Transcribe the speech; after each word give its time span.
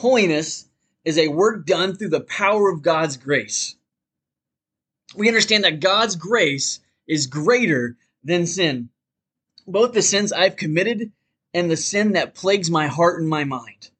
holiness 0.00 0.66
is 1.04 1.18
a 1.18 1.28
work 1.28 1.66
done 1.66 1.94
through 1.94 2.08
the 2.08 2.22
power 2.22 2.70
of 2.70 2.80
God's 2.80 3.18
grace. 3.18 3.74
We 5.14 5.28
understand 5.28 5.64
that 5.64 5.80
God's 5.80 6.16
grace 6.16 6.80
is 7.06 7.26
greater 7.26 7.98
than 8.24 8.46
sin, 8.46 8.88
both 9.66 9.92
the 9.92 10.00
sins 10.00 10.32
I've 10.32 10.56
committed 10.56 11.12
and 11.52 11.70
the 11.70 11.76
sin 11.76 12.12
that 12.12 12.34
plagues 12.34 12.70
my 12.70 12.86
heart 12.86 13.20
and 13.20 13.28
my 13.28 13.44
mind. 13.44 13.90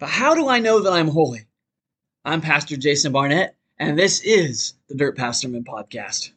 But 0.00 0.08
how 0.08 0.34
do 0.34 0.48
I 0.48 0.58
know 0.58 0.80
that 0.80 0.92
I'm 0.92 1.08
holy? 1.08 1.46
I'm 2.24 2.40
Pastor 2.40 2.76
Jason 2.76 3.12
Barnett, 3.12 3.54
and 3.78 3.96
this 3.96 4.20
is 4.22 4.74
the 4.88 4.96
Dirt 4.96 5.16
Path 5.16 5.42
Pastor 5.42 5.48
Podcast. 5.48 6.32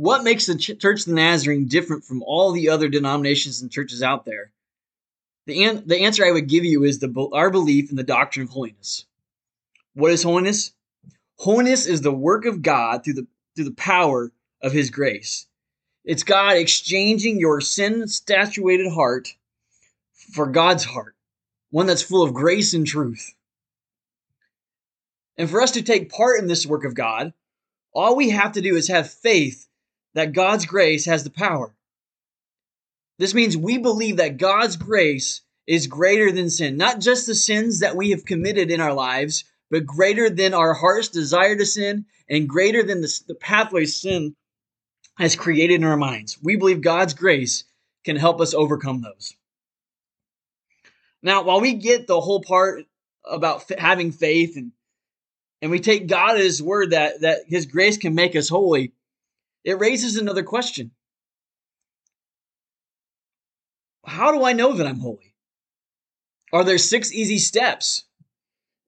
What 0.00 0.24
makes 0.24 0.46
the 0.46 0.56
Ch- 0.56 0.78
Church 0.78 1.00
of 1.00 1.06
the 1.08 1.12
Nazarene 1.12 1.66
different 1.66 2.04
from 2.04 2.22
all 2.22 2.52
the 2.52 2.70
other 2.70 2.88
denominations 2.88 3.60
and 3.60 3.70
churches 3.70 4.02
out 4.02 4.24
there? 4.24 4.50
The, 5.46 5.62
an- 5.64 5.82
the 5.84 6.00
answer 6.00 6.24
I 6.24 6.30
would 6.30 6.48
give 6.48 6.64
you 6.64 6.84
is 6.84 7.00
the, 7.00 7.28
our 7.34 7.50
belief 7.50 7.90
in 7.90 7.96
the 7.96 8.02
doctrine 8.02 8.44
of 8.44 8.50
holiness. 8.50 9.04
What 9.92 10.10
is 10.10 10.22
holiness? 10.22 10.72
Holiness 11.36 11.86
is 11.86 12.00
the 12.00 12.12
work 12.12 12.46
of 12.46 12.62
God 12.62 13.04
through 13.04 13.12
the, 13.12 13.26
through 13.54 13.66
the 13.66 13.72
power 13.72 14.32
of 14.62 14.72
His 14.72 14.88
grace. 14.88 15.46
It's 16.02 16.22
God 16.22 16.56
exchanging 16.56 17.38
your 17.38 17.60
sin 17.60 18.08
statuated 18.08 18.90
heart 18.90 19.28
for 20.32 20.46
God's 20.46 20.84
heart, 20.86 21.14
one 21.70 21.86
that's 21.86 22.00
full 22.00 22.22
of 22.22 22.32
grace 22.32 22.72
and 22.72 22.86
truth. 22.86 23.34
And 25.36 25.50
for 25.50 25.60
us 25.60 25.72
to 25.72 25.82
take 25.82 26.10
part 26.10 26.40
in 26.40 26.46
this 26.46 26.64
work 26.64 26.86
of 26.86 26.94
God, 26.94 27.34
all 27.92 28.16
we 28.16 28.30
have 28.30 28.52
to 28.52 28.62
do 28.62 28.76
is 28.76 28.88
have 28.88 29.10
faith 29.10 29.66
that 30.14 30.32
God's 30.32 30.66
grace 30.66 31.06
has 31.06 31.24
the 31.24 31.30
power. 31.30 31.74
This 33.18 33.34
means 33.34 33.56
we 33.56 33.78
believe 33.78 34.16
that 34.16 34.38
God's 34.38 34.76
grace 34.76 35.42
is 35.66 35.86
greater 35.86 36.32
than 36.32 36.50
sin, 36.50 36.76
not 36.76 37.00
just 37.00 37.26
the 37.26 37.34
sins 37.34 37.80
that 37.80 37.96
we 37.96 38.10
have 38.10 38.24
committed 38.24 38.70
in 38.70 38.80
our 38.80 38.94
lives, 38.94 39.44
but 39.70 39.86
greater 39.86 40.28
than 40.28 40.54
our 40.54 40.74
heart's 40.74 41.08
desire 41.08 41.54
to 41.56 41.66
sin 41.66 42.06
and 42.28 42.48
greater 42.48 42.82
than 42.82 43.02
the, 43.02 43.20
the 43.28 43.34
pathway 43.34 43.84
sin 43.84 44.34
has 45.18 45.36
created 45.36 45.74
in 45.74 45.84
our 45.84 45.96
minds. 45.96 46.38
We 46.42 46.56
believe 46.56 46.80
God's 46.80 47.14
grace 47.14 47.64
can 48.04 48.16
help 48.16 48.40
us 48.40 48.54
overcome 48.54 49.02
those. 49.02 49.34
Now, 51.22 51.42
while 51.42 51.60
we 51.60 51.74
get 51.74 52.06
the 52.06 52.20
whole 52.20 52.40
part 52.40 52.86
about 53.24 53.70
f- 53.70 53.78
having 53.78 54.12
faith 54.12 54.56
and 54.56 54.72
and 55.62 55.70
we 55.70 55.78
take 55.78 56.06
God 56.06 56.36
at 56.36 56.40
his 56.40 56.62
word 56.62 56.92
that 56.92 57.20
that 57.20 57.40
his 57.46 57.66
grace 57.66 57.98
can 57.98 58.14
make 58.14 58.34
us 58.34 58.48
holy, 58.48 58.92
it 59.64 59.78
raises 59.78 60.16
another 60.16 60.42
question. 60.42 60.90
How 64.04 64.32
do 64.32 64.44
I 64.44 64.52
know 64.52 64.74
that 64.74 64.86
I'm 64.86 64.98
holy? 64.98 65.34
Are 66.52 66.64
there 66.64 66.78
six 66.78 67.12
easy 67.12 67.38
steps? 67.38 68.04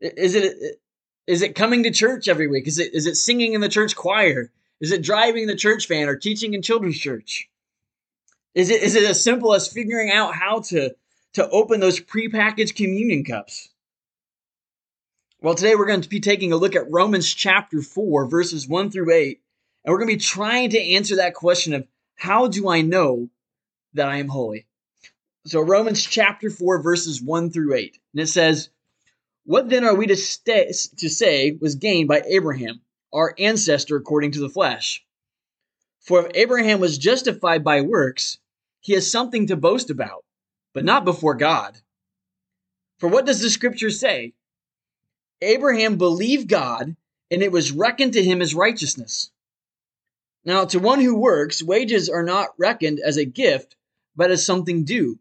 Is 0.01 0.35
it 0.35 0.81
is 1.27 1.43
it 1.43 1.55
coming 1.55 1.85
to 1.85 1.91
church 1.91 2.29
every 2.29 2.49
week? 2.49 2.67
Is 2.67 2.79
it 2.79 2.93
is 2.95 3.07
it 3.07 3.17
singing 3.17 3.53
in 3.53 3.61
the 3.61 3.69
church 3.69 3.95
choir? 3.95 4.51
Is 4.81 4.91
it 4.91 5.03
driving 5.03 5.47
the 5.47 5.55
church 5.55 5.87
van 5.87 6.09
or 6.09 6.17
teaching 6.17 6.55
in 6.55 6.63
children's 6.63 6.99
church? 6.99 7.49
Is 8.55 8.71
it 8.71 8.83
is 8.83 8.97
it 8.97 9.05
as 9.05 9.23
simple 9.23 9.55
as 9.55 9.73
figuring 9.73 10.11
out 10.11 10.35
how 10.35 10.61
to 10.61 10.95
to 11.35 11.49
open 11.51 11.81
those 11.81 12.01
prepackaged 12.01 12.75
communion 12.75 13.25
cups? 13.25 13.69
Well, 15.41 15.55
today 15.55 15.75
we're 15.75 15.87
going 15.87 16.03
to 16.03 16.09
be 16.09 16.21
taking 16.21 16.53
a 16.53 16.57
look 16.57 16.77
at 16.77 16.91
Romans 16.91 17.33
chapter 17.33 17.83
4, 17.83 18.27
verses 18.27 18.69
1 18.69 18.93
through 18.93 19.13
8, 19.13 19.42
and 19.85 19.93
we're 19.93 19.99
going 19.99 20.11
to 20.11 20.17
be 20.17 20.21
trying 20.21 20.71
to 20.71 20.95
answer 20.95 21.17
that 21.17 21.35
question 21.35 21.73
of 21.75 21.87
how 22.15 22.49
do 22.49 22.69
I 22.69 22.83
know 22.83 23.29
that 23.95 24.09
I 24.09 24.19
am 24.19 24.29
holy? 24.29 24.67
So, 25.45 25.61
Romans 25.61 26.05
chapter 26.05 26.51
4, 26.51 26.83
verses 26.83 27.21
1 27.21 27.51
through 27.51 27.75
8, 27.75 27.99
and 28.15 28.23
it 28.23 28.29
says, 28.29 28.71
What 29.45 29.69
then 29.69 29.85
are 29.85 29.95
we 29.95 30.07
to, 30.07 30.15
to 30.15 31.09
say 31.09 31.59
was 31.61 31.75
gained 31.75 32.07
by 32.07 32.23
Abraham, 32.27 32.81
our 33.13 33.35
ancestor 33.39 33.97
according 33.97 34.33
to 34.33 34.41
the 34.41 34.49
flesh? 34.49 35.05
For 36.01 36.25
if 36.25 36.33
Abraham 36.37 36.79
was 36.79 36.99
justified 36.99 37.65
by 37.65 37.81
works, 37.81 38.39
he 38.81 38.93
has 38.93 39.11
something 39.11 39.49
to 39.49 39.57
boast 39.57 39.91
about, 39.91 40.25
but 40.75 40.85
not 40.85 41.05
before 41.05 41.35
God. 41.35 41.79
For 42.99 43.09
what 43.09 43.27
does 43.27 43.41
the 43.41 43.51
scripture 43.51 43.91
say? 43.91 44.35
Abraham 45.41 45.99
believed 45.99 46.49
God, 46.49 46.95
and 47.33 47.43
it 47.43 47.51
was 47.51 47.73
reckoned 47.73 48.13
to 48.13 48.23
him 48.23 48.41
as 48.41 48.55
righteousness. 48.55 49.33
Now, 50.45 50.65
to 50.65 50.79
one 50.79 51.01
who 51.01 51.15
works, 51.15 51.63
wages 51.63 52.09
are 52.09 52.25
not 52.25 52.51
reckoned 52.59 52.99
as 53.01 53.17
a 53.17 53.25
gift, 53.25 53.77
but 54.17 54.31
as 54.31 54.45
something 54.45 54.85
due. 54.85 55.21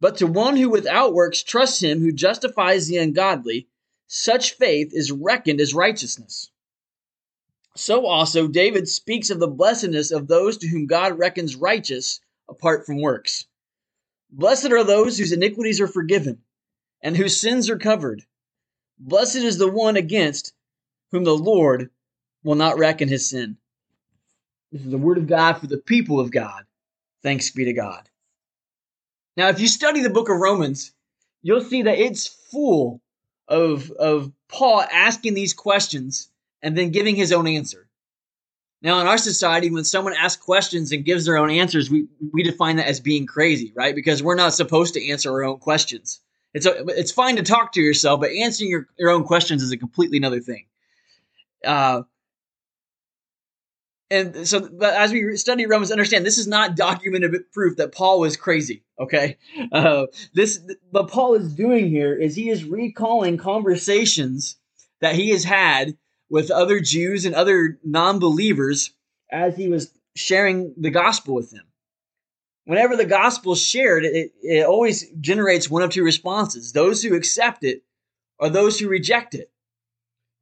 But 0.00 0.18
to 0.18 0.26
one 0.26 0.56
who 0.56 0.68
without 0.68 1.14
works 1.14 1.42
trusts 1.42 1.82
him 1.82 2.00
who 2.00 2.12
justifies 2.12 2.86
the 2.86 2.98
ungodly, 2.98 3.68
such 4.06 4.52
faith 4.56 4.90
is 4.92 5.10
reckoned 5.10 5.60
as 5.60 5.72
righteousness. 5.72 6.50
So 7.76 8.06
also, 8.06 8.46
David 8.46 8.88
speaks 8.88 9.30
of 9.30 9.40
the 9.40 9.48
blessedness 9.48 10.10
of 10.10 10.28
those 10.28 10.58
to 10.58 10.68
whom 10.68 10.86
God 10.86 11.18
reckons 11.18 11.56
righteous 11.56 12.20
apart 12.48 12.84
from 12.84 13.00
works. 13.00 13.46
Blessed 14.30 14.70
are 14.70 14.84
those 14.84 15.16
whose 15.16 15.32
iniquities 15.32 15.80
are 15.80 15.88
forgiven 15.88 16.42
and 17.00 17.16
whose 17.16 17.40
sins 17.40 17.70
are 17.70 17.78
covered. 17.78 18.24
Blessed 18.98 19.36
is 19.36 19.58
the 19.58 19.68
one 19.68 19.96
against 19.96 20.52
whom 21.10 21.24
the 21.24 21.36
Lord 21.36 21.90
will 22.42 22.54
not 22.54 22.78
reckon 22.78 23.08
his 23.08 23.28
sin. 23.28 23.56
This 24.74 24.84
is 24.84 24.90
the 24.90 24.98
word 24.98 25.18
of 25.18 25.28
God 25.28 25.52
for 25.52 25.68
the 25.68 25.78
people 25.78 26.18
of 26.18 26.32
God. 26.32 26.64
Thanks 27.22 27.48
be 27.48 27.64
to 27.64 27.72
God. 27.72 28.10
Now, 29.36 29.48
if 29.48 29.60
you 29.60 29.68
study 29.68 30.02
the 30.02 30.10
book 30.10 30.28
of 30.28 30.36
Romans, 30.36 30.90
you'll 31.42 31.60
see 31.60 31.82
that 31.82 31.96
it's 31.96 32.26
full 32.26 33.00
of, 33.46 33.92
of 33.92 34.32
Paul 34.48 34.84
asking 34.92 35.34
these 35.34 35.54
questions 35.54 36.28
and 36.60 36.76
then 36.76 36.90
giving 36.90 37.14
his 37.14 37.30
own 37.30 37.46
answer. 37.46 37.88
Now, 38.82 39.00
in 39.00 39.06
our 39.06 39.16
society, 39.16 39.70
when 39.70 39.84
someone 39.84 40.12
asks 40.12 40.42
questions 40.42 40.90
and 40.90 41.04
gives 41.04 41.24
their 41.24 41.36
own 41.36 41.50
answers, 41.50 41.88
we, 41.88 42.08
we 42.32 42.42
define 42.42 42.74
that 42.76 42.88
as 42.88 42.98
being 42.98 43.26
crazy, 43.26 43.72
right? 43.76 43.94
Because 43.94 44.24
we're 44.24 44.34
not 44.34 44.54
supposed 44.54 44.94
to 44.94 45.08
answer 45.08 45.30
our 45.30 45.44
own 45.44 45.58
questions. 45.58 46.18
It's 46.52 46.66
a, 46.66 46.84
it's 46.88 47.12
fine 47.12 47.36
to 47.36 47.44
talk 47.44 47.74
to 47.74 47.80
yourself, 47.80 48.18
but 48.18 48.32
answering 48.32 48.70
your, 48.70 48.88
your 48.98 49.10
own 49.10 49.22
questions 49.22 49.62
is 49.62 49.70
a 49.70 49.76
completely 49.76 50.18
another 50.18 50.40
thing. 50.40 50.66
Uh, 51.64 52.02
and 54.14 54.48
so, 54.48 54.68
but 54.72 54.94
as 54.94 55.12
we 55.12 55.36
study 55.36 55.66
Romans, 55.66 55.90
understand 55.90 56.24
this 56.24 56.38
is 56.38 56.46
not 56.46 56.76
documented 56.76 57.50
proof 57.52 57.76
that 57.76 57.92
Paul 57.92 58.20
was 58.20 58.36
crazy. 58.36 58.84
Okay, 58.98 59.36
uh, 59.72 60.06
this 60.34 60.60
what 60.90 61.08
Paul 61.08 61.34
is 61.34 61.52
doing 61.52 61.88
here 61.88 62.14
is 62.14 62.34
he 62.34 62.48
is 62.48 62.64
recalling 62.64 63.36
conversations 63.36 64.56
that 65.00 65.14
he 65.14 65.30
has 65.30 65.44
had 65.44 65.96
with 66.30 66.50
other 66.50 66.80
Jews 66.80 67.24
and 67.24 67.34
other 67.34 67.78
non-believers 67.84 68.90
as 69.30 69.56
he 69.56 69.68
was 69.68 69.90
sharing 70.14 70.74
the 70.78 70.90
gospel 70.90 71.34
with 71.34 71.50
them 71.50 71.64
whenever 72.64 72.96
the 72.96 73.04
gospel 73.04 73.52
is 73.52 73.62
shared, 73.62 74.04
it, 74.04 74.32
it 74.42 74.66
always 74.66 75.10
generates 75.20 75.70
one 75.70 75.82
of 75.82 75.90
two 75.90 76.04
responses 76.04 76.72
those 76.72 77.02
who 77.02 77.14
accept 77.14 77.64
it 77.64 77.82
or 78.38 78.48
those 78.48 78.78
who 78.78 78.88
reject 78.88 79.34
it. 79.34 79.50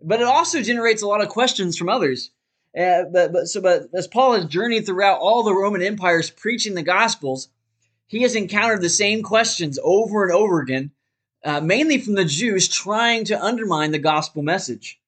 But 0.00 0.20
it 0.20 0.26
also 0.26 0.62
generates 0.62 1.02
a 1.02 1.06
lot 1.06 1.20
of 1.20 1.28
questions 1.28 1.76
from 1.76 1.88
others. 1.88 2.30
Uh, 2.78 3.04
but, 3.12 3.32
but 3.32 3.46
so 3.46 3.60
but 3.60 3.88
as 3.94 4.06
Paul 4.06 4.32
has 4.32 4.46
journeyed 4.46 4.86
throughout 4.86 5.18
all 5.18 5.42
the 5.42 5.54
Roman 5.54 5.82
empires 5.82 6.30
preaching 6.30 6.74
the 6.74 6.82
gospels, 6.82 7.48
he 8.06 8.22
has 8.22 8.34
encountered 8.34 8.80
the 8.80 8.88
same 8.88 9.22
questions 9.22 9.78
over 9.82 10.24
and 10.24 10.32
over 10.32 10.60
again, 10.60 10.90
uh, 11.44 11.60
mainly 11.60 11.98
from 11.98 12.14
the 12.14 12.24
Jews 12.24 12.68
trying 12.68 13.24
to 13.26 13.42
undermine 13.42 13.90
the 13.90 13.98
gospel 13.98 14.42
message. 14.42 14.98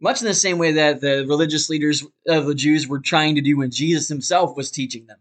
Much 0.00 0.20
in 0.20 0.26
the 0.26 0.34
same 0.34 0.58
way 0.58 0.72
that 0.72 1.00
the 1.00 1.24
religious 1.28 1.70
leaders 1.70 2.04
of 2.26 2.46
the 2.46 2.54
Jews 2.54 2.86
were 2.86 2.98
trying 3.00 3.36
to 3.36 3.40
do 3.40 3.56
when 3.56 3.70
Jesus 3.70 4.08
himself 4.08 4.56
was 4.56 4.70
teaching 4.70 5.06
them. 5.06 5.18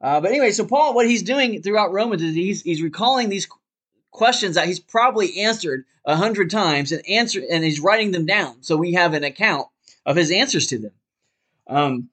Uh, 0.00 0.20
but 0.20 0.30
anyway, 0.30 0.50
so 0.50 0.66
Paul, 0.66 0.94
what 0.94 1.06
he's 1.06 1.22
doing 1.22 1.62
throughout 1.62 1.92
Romans 1.92 2.22
is 2.22 2.34
he's, 2.34 2.62
he's 2.62 2.82
recalling 2.82 3.28
these 3.28 3.48
questions 4.10 4.54
that 4.54 4.66
he's 4.66 4.80
probably 4.80 5.40
answered 5.40 5.84
a 6.06 6.16
hundred 6.16 6.50
times 6.50 6.92
and 6.92 7.06
answer 7.08 7.42
and 7.50 7.64
he's 7.64 7.80
writing 7.80 8.12
them 8.12 8.26
down 8.26 8.56
so 8.60 8.76
we 8.76 8.92
have 8.92 9.12
an 9.14 9.24
account 9.24 9.66
of 10.06 10.16
his 10.16 10.30
answers 10.30 10.66
to 10.68 10.78
them. 10.78 10.92
Um, 11.66 12.08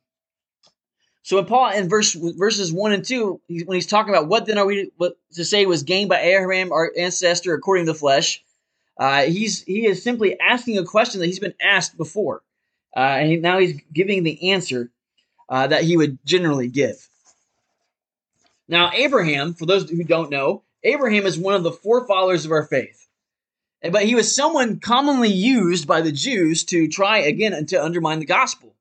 so 1.24 1.38
in 1.38 1.46
Paul 1.46 1.72
in 1.72 1.90
verse 1.90 2.14
verses 2.14 2.72
one 2.74 2.92
and 2.92 3.06
two, 3.06 3.42
when 3.48 3.76
he's 3.76 3.88
talking 3.88 4.14
about 4.14 4.28
what 4.28 4.46
then 4.46 4.58
are 4.58 4.66
we 4.66 4.92
what 4.98 5.18
to 5.34 5.46
say 5.46 5.66
was 5.66 5.84
gained 5.84 6.10
by 6.10 6.20
Abraham, 6.20 6.72
our 6.72 6.92
ancestor 6.98 7.54
according 7.54 7.86
to 7.86 7.94
the 7.94 8.00
flesh, 8.00 8.44
Uh, 8.98 9.24
he's 9.24 9.64
he 9.64 9.88
is 9.88 10.04
simply 10.04 10.38
asking 10.40 10.78
a 10.78 10.86
question 10.86 11.20
that 11.20 11.28
he's 11.28 11.40
been 11.40 11.56
asked 11.60 11.98
before, 11.98 12.42
uh, 12.96 13.18
and 13.20 13.42
now 13.42 13.58
he's 13.58 13.80
giving 13.92 14.24
the 14.24 14.52
answer 14.52 14.92
uh, 15.50 15.66
that 15.68 15.84
he 15.84 15.98
would 15.98 16.20
generally 16.24 16.68
give. 16.68 17.10
Now, 18.68 18.92
Abraham, 18.94 19.54
for 19.54 19.66
those 19.66 19.90
who 19.90 20.04
don't 20.04 20.30
know, 20.30 20.64
Abraham 20.84 21.26
is 21.26 21.38
one 21.38 21.56
of 21.56 21.64
the 21.64 21.72
forefathers 21.72 22.46
of 22.46 22.52
our 22.52 22.66
faith, 22.68 23.01
but 23.90 24.06
he 24.06 24.16
was 24.16 24.36
someone 24.36 24.80
commonly 24.80 25.30
used 25.30 25.88
by 25.88 26.02
the 26.02 26.12
Jews 26.12 26.64
to 26.66 26.88
try 26.88 27.20
again 27.20 27.54
and 27.54 27.68
to 27.70 27.84
undermine 27.84 28.20
the 28.20 28.26
gospel. 28.26 28.76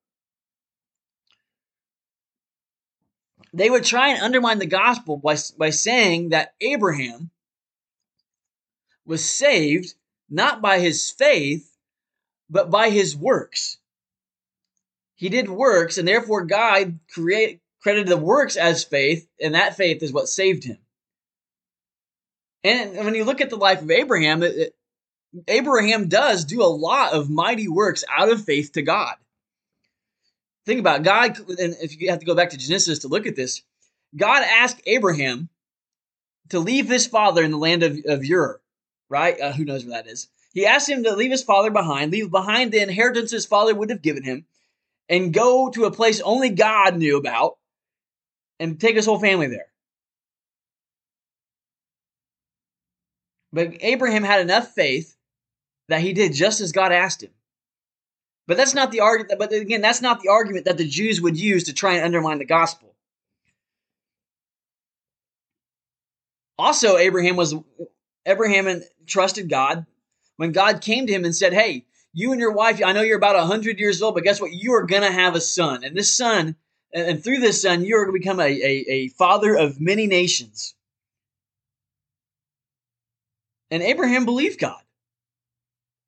They 3.53 3.71
would 3.71 3.85
try 3.85 4.11
and 4.11 4.23
undermine 4.23 4.59
the 4.59 4.67
gospel 4.67 5.17
by, 5.17 5.37
by 5.59 5.71
saying 5.71 6.29
that 6.29 6.55
Abraham 6.61 7.31
was 9.07 9.29
saved 9.29 9.95
not 10.29 10.63
by 10.63 10.79
his 10.79 11.11
faith, 11.11 11.69
but 12.49 12.71
by 12.71 12.91
his 12.91 13.17
works. 13.17 13.79
He 15.17 15.29
did 15.29 15.49
works, 15.49 15.99
and 15.99 16.07
therefore 16.07 16.45
God 16.45 16.99
create, 17.13 17.61
credited 17.83 18.09
the 18.09 18.17
works 18.17 18.57
as 18.57 18.85
faith, 18.85 19.29
and 19.41 19.55
that 19.55 19.77
faith 19.77 20.03
is 20.03 20.13
what 20.13 20.29
saved 20.29 20.65
him. 20.65 20.79
And 22.63 22.97
when 22.97 23.15
you 23.15 23.25
look 23.25 23.41
at 23.41 23.51
the 23.51 23.57
life 23.57 23.83
of 23.83 23.91
Abraham, 23.91 24.43
it, 24.43 24.75
Abraham 25.47 26.09
does 26.09 26.45
do 26.45 26.63
a 26.63 26.65
lot 26.65 27.13
of 27.13 27.31
mighty 27.31 27.69
works 27.69 28.05
out 28.09 28.31
of 28.31 28.45
faith 28.45 28.73
to 28.73 28.83
God. 28.83 29.15
Think 30.67 30.81
about. 30.81 31.03
God, 31.03 31.39
and 31.39 31.77
if 31.81 32.01
you 32.01 32.11
have 32.11 32.21
to 32.21 32.27
go 32.27 32.35
back 32.35 32.51
to 32.51 32.59
Genesis 32.59 33.01
to 33.01 33.09
look 33.09 33.27
at 33.27 33.37
this, 33.37 33.63
God 34.17 34.43
asked 34.43 34.83
Abraham 34.87 35.49
to 36.51 36.59
leave 36.59 36.89
his 36.89 37.07
father 37.07 37.45
in 37.45 37.53
the 37.53 37.59
land 37.59 37.83
of, 37.83 37.99
of 38.07 38.23
Ur 38.29 38.61
right? 39.11 39.39
Uh, 39.39 39.53
who 39.53 39.67
knows 39.67 39.85
where 39.85 40.03
that 40.03 40.11
is? 40.11 40.29
He 40.55 40.65
asked 40.65 40.89
him 40.89 41.05
to 41.05 41.15
leave 41.15 41.31
his 41.31 41.43
father 41.43 41.71
behind, 41.71 42.13
leave 42.13 42.31
behind 42.31 42.73
the 42.73 42.81
inheritance 42.81 43.31
his 43.31 43.45
father 43.45 43.75
would 43.75 43.91
have 43.91 44.01
given 44.01 44.23
him, 44.23 44.47
and 45.09 45.35
go 45.35 45.69
to 45.71 45.85
a 45.85 45.91
place 45.91 46.21
only 46.23 46.49
God 46.49 46.97
knew 46.97 47.19
about, 47.19 47.59
and 48.59 48.81
take 48.81 48.97
his 48.97 49.07
whole 49.07 49.19
family 49.19 49.49
there. 49.49 49.67
But 53.53 53.77
Abraham 53.81 54.23
had 54.23 54.41
enough 54.41 54.75
faith 54.75 55.17
that 55.91 56.01
he 56.01 56.13
did 56.13 56.33
just 56.33 56.61
as 56.61 56.73
God 56.73 56.93
asked 56.93 57.23
him. 57.23 57.31
But 58.47 58.57
that's 58.57 58.75
not 58.75 58.91
the 58.91 59.01
argument. 59.01 59.39
But 59.39 59.53
again, 59.53 59.81
that's 59.81 60.01
not 60.01 60.21
the 60.21 60.29
argument 60.29 60.65
that 60.65 60.79
the 60.79 60.89
Jews 60.89 61.21
would 61.21 61.39
use 61.39 61.65
to 61.65 61.73
try 61.73 61.95
and 61.95 62.05
undermine 62.05 62.39
the 62.39 62.45
gospel. 62.45 62.95
Also, 66.59 66.97
Abraham 66.97 67.37
was 67.37 67.55
Abraham 68.27 68.67
and 68.67 68.85
trusted 69.07 69.49
God 69.49 69.87
when 70.37 70.53
God 70.53 70.81
came 70.81 71.07
to 71.07 71.13
him 71.13 71.25
and 71.25 71.35
said, 71.35 71.53
Hey, 71.53 71.87
you 72.13 72.33
and 72.33 72.41
your 72.41 72.53
wife, 72.53 72.81
I 72.85 72.93
know 72.93 73.03
you're 73.03 73.17
about 73.17 73.37
100 73.37 73.79
years 73.79 74.03
old, 74.03 74.15
but 74.15 74.25
guess 74.25 74.41
what? 74.41 74.53
You 74.53 74.75
are 74.75 74.87
going 74.87 75.03
to 75.03 75.13
have 75.13 75.35
a 75.35 75.41
son. 75.41 75.85
And 75.85 75.97
this 75.97 76.13
son, 76.13 76.57
and 76.93 77.23
through 77.23 77.39
this 77.39 77.63
son, 77.63 77.85
you 77.85 77.97
are 77.97 78.05
going 78.05 78.17
to 78.17 78.21
become 78.21 78.41
a, 78.41 78.49
a, 78.49 78.85
a 78.89 79.09
father 79.09 79.55
of 79.55 79.81
many 79.81 80.07
nations. 80.07 80.75
And 83.71 83.83
Abraham 83.83 84.25
believed 84.25 84.59
God. 84.59 84.83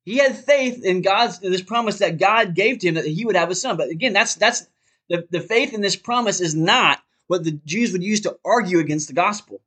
He 0.05 0.17
had 0.17 0.37
faith 0.37 0.83
in 0.83 1.01
God's 1.01 1.39
in 1.41 1.51
this 1.51 1.61
promise 1.61 1.99
that 1.99 2.17
God 2.17 2.55
gave 2.55 2.79
to 2.79 2.87
him 2.87 2.95
that 2.95 3.05
he 3.05 3.25
would 3.25 3.35
have 3.35 3.49
a 3.49 3.55
son. 3.55 3.77
But 3.77 3.89
again, 3.89 4.13
that's 4.13 4.35
that's 4.35 4.67
the, 5.09 5.25
the 5.29 5.39
faith 5.39 5.73
in 5.73 5.81
this 5.81 5.95
promise 5.95 6.41
is 6.41 6.55
not 6.55 7.01
what 7.27 7.43
the 7.43 7.51
Jews 7.65 7.93
would 7.93 8.03
use 8.03 8.21
to 8.21 8.37
argue 8.43 8.79
against 8.79 9.07
the 9.07 9.13
gospel. 9.13 9.61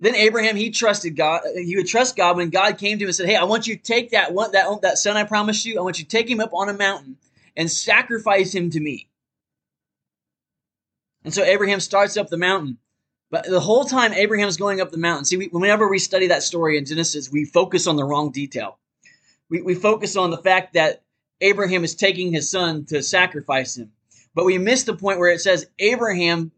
Then 0.00 0.14
Abraham, 0.14 0.56
he 0.56 0.70
trusted 0.70 1.16
God. 1.16 1.42
He 1.54 1.76
would 1.76 1.86
trust 1.86 2.16
God 2.16 2.36
when 2.36 2.50
God 2.50 2.78
came 2.78 2.98
to 2.98 3.04
him 3.04 3.08
and 3.08 3.14
said, 3.14 3.28
"Hey, 3.28 3.36
I 3.36 3.44
want 3.44 3.66
you 3.66 3.76
to 3.76 3.82
take 3.82 4.10
that 4.10 4.32
one, 4.32 4.52
that 4.52 4.82
that 4.82 4.98
son 4.98 5.16
I 5.16 5.24
promised 5.24 5.64
you. 5.64 5.78
I 5.78 5.82
want 5.82 5.98
you 5.98 6.04
to 6.04 6.10
take 6.10 6.28
him 6.28 6.40
up 6.40 6.52
on 6.52 6.68
a 6.68 6.74
mountain 6.74 7.16
and 7.56 7.70
sacrifice 7.70 8.54
him 8.54 8.70
to 8.70 8.80
me." 8.80 9.08
And 11.24 11.34
so 11.34 11.42
Abraham 11.42 11.80
starts 11.80 12.16
up 12.16 12.28
the 12.28 12.36
mountain. 12.36 12.78
But 13.30 13.46
the 13.46 13.60
whole 13.60 13.84
time 13.84 14.12
Abraham's 14.12 14.56
going 14.56 14.80
up 14.80 14.90
the 14.90 14.98
mountain, 14.98 15.24
see, 15.24 15.36
we, 15.36 15.46
whenever 15.48 15.88
we 15.88 15.98
study 15.98 16.28
that 16.28 16.42
story 16.42 16.78
in 16.78 16.84
Genesis, 16.84 17.30
we 17.30 17.44
focus 17.44 17.86
on 17.86 17.96
the 17.96 18.04
wrong 18.04 18.30
detail. 18.30 18.78
We, 19.48 19.62
we 19.62 19.74
focus 19.74 20.16
on 20.16 20.30
the 20.30 20.38
fact 20.38 20.74
that 20.74 21.02
Abraham 21.40 21.84
is 21.84 21.94
taking 21.94 22.32
his 22.32 22.48
son 22.48 22.84
to 22.86 23.02
sacrifice 23.02 23.76
him. 23.76 23.92
But 24.34 24.44
we 24.44 24.58
miss 24.58 24.84
the 24.84 24.96
point 24.96 25.18
where 25.18 25.32
it 25.32 25.40
says 25.40 25.66
Abraham 25.78 26.52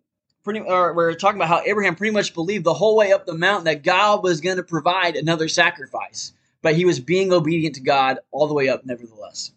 pretty 0.44 0.60
or 0.60 0.94
we're 0.94 1.14
talking 1.14 1.36
about 1.38 1.48
how 1.48 1.60
Abraham 1.66 1.94
pretty 1.94 2.12
much 2.12 2.32
believed 2.32 2.64
the 2.64 2.74
whole 2.74 2.96
way 2.96 3.12
up 3.12 3.26
the 3.26 3.34
mountain 3.34 3.64
that 3.66 3.82
God 3.82 4.22
was 4.22 4.40
going 4.40 4.56
to 4.56 4.62
provide 4.62 5.14
another 5.14 5.46
sacrifice, 5.46 6.32
but 6.62 6.74
he 6.74 6.86
was 6.86 7.00
being 7.00 7.32
obedient 7.32 7.74
to 7.74 7.82
God 7.82 8.18
all 8.30 8.46
the 8.46 8.54
way 8.54 8.68
up 8.68 8.86
nevertheless. 8.86 9.52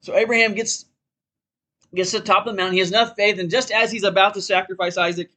So 0.00 0.14
Abraham 0.14 0.54
gets 0.54 0.86
gets 1.94 2.12
to 2.12 2.18
the 2.18 2.24
top 2.24 2.46
of 2.46 2.52
the 2.52 2.56
mountain. 2.56 2.74
He 2.74 2.80
has 2.80 2.90
enough 2.90 3.14
faith, 3.16 3.38
and 3.38 3.50
just 3.50 3.70
as 3.70 3.90
he's 3.90 4.04
about 4.04 4.34
to 4.34 4.42
sacrifice 4.42 4.96
Isaac, 4.96 5.30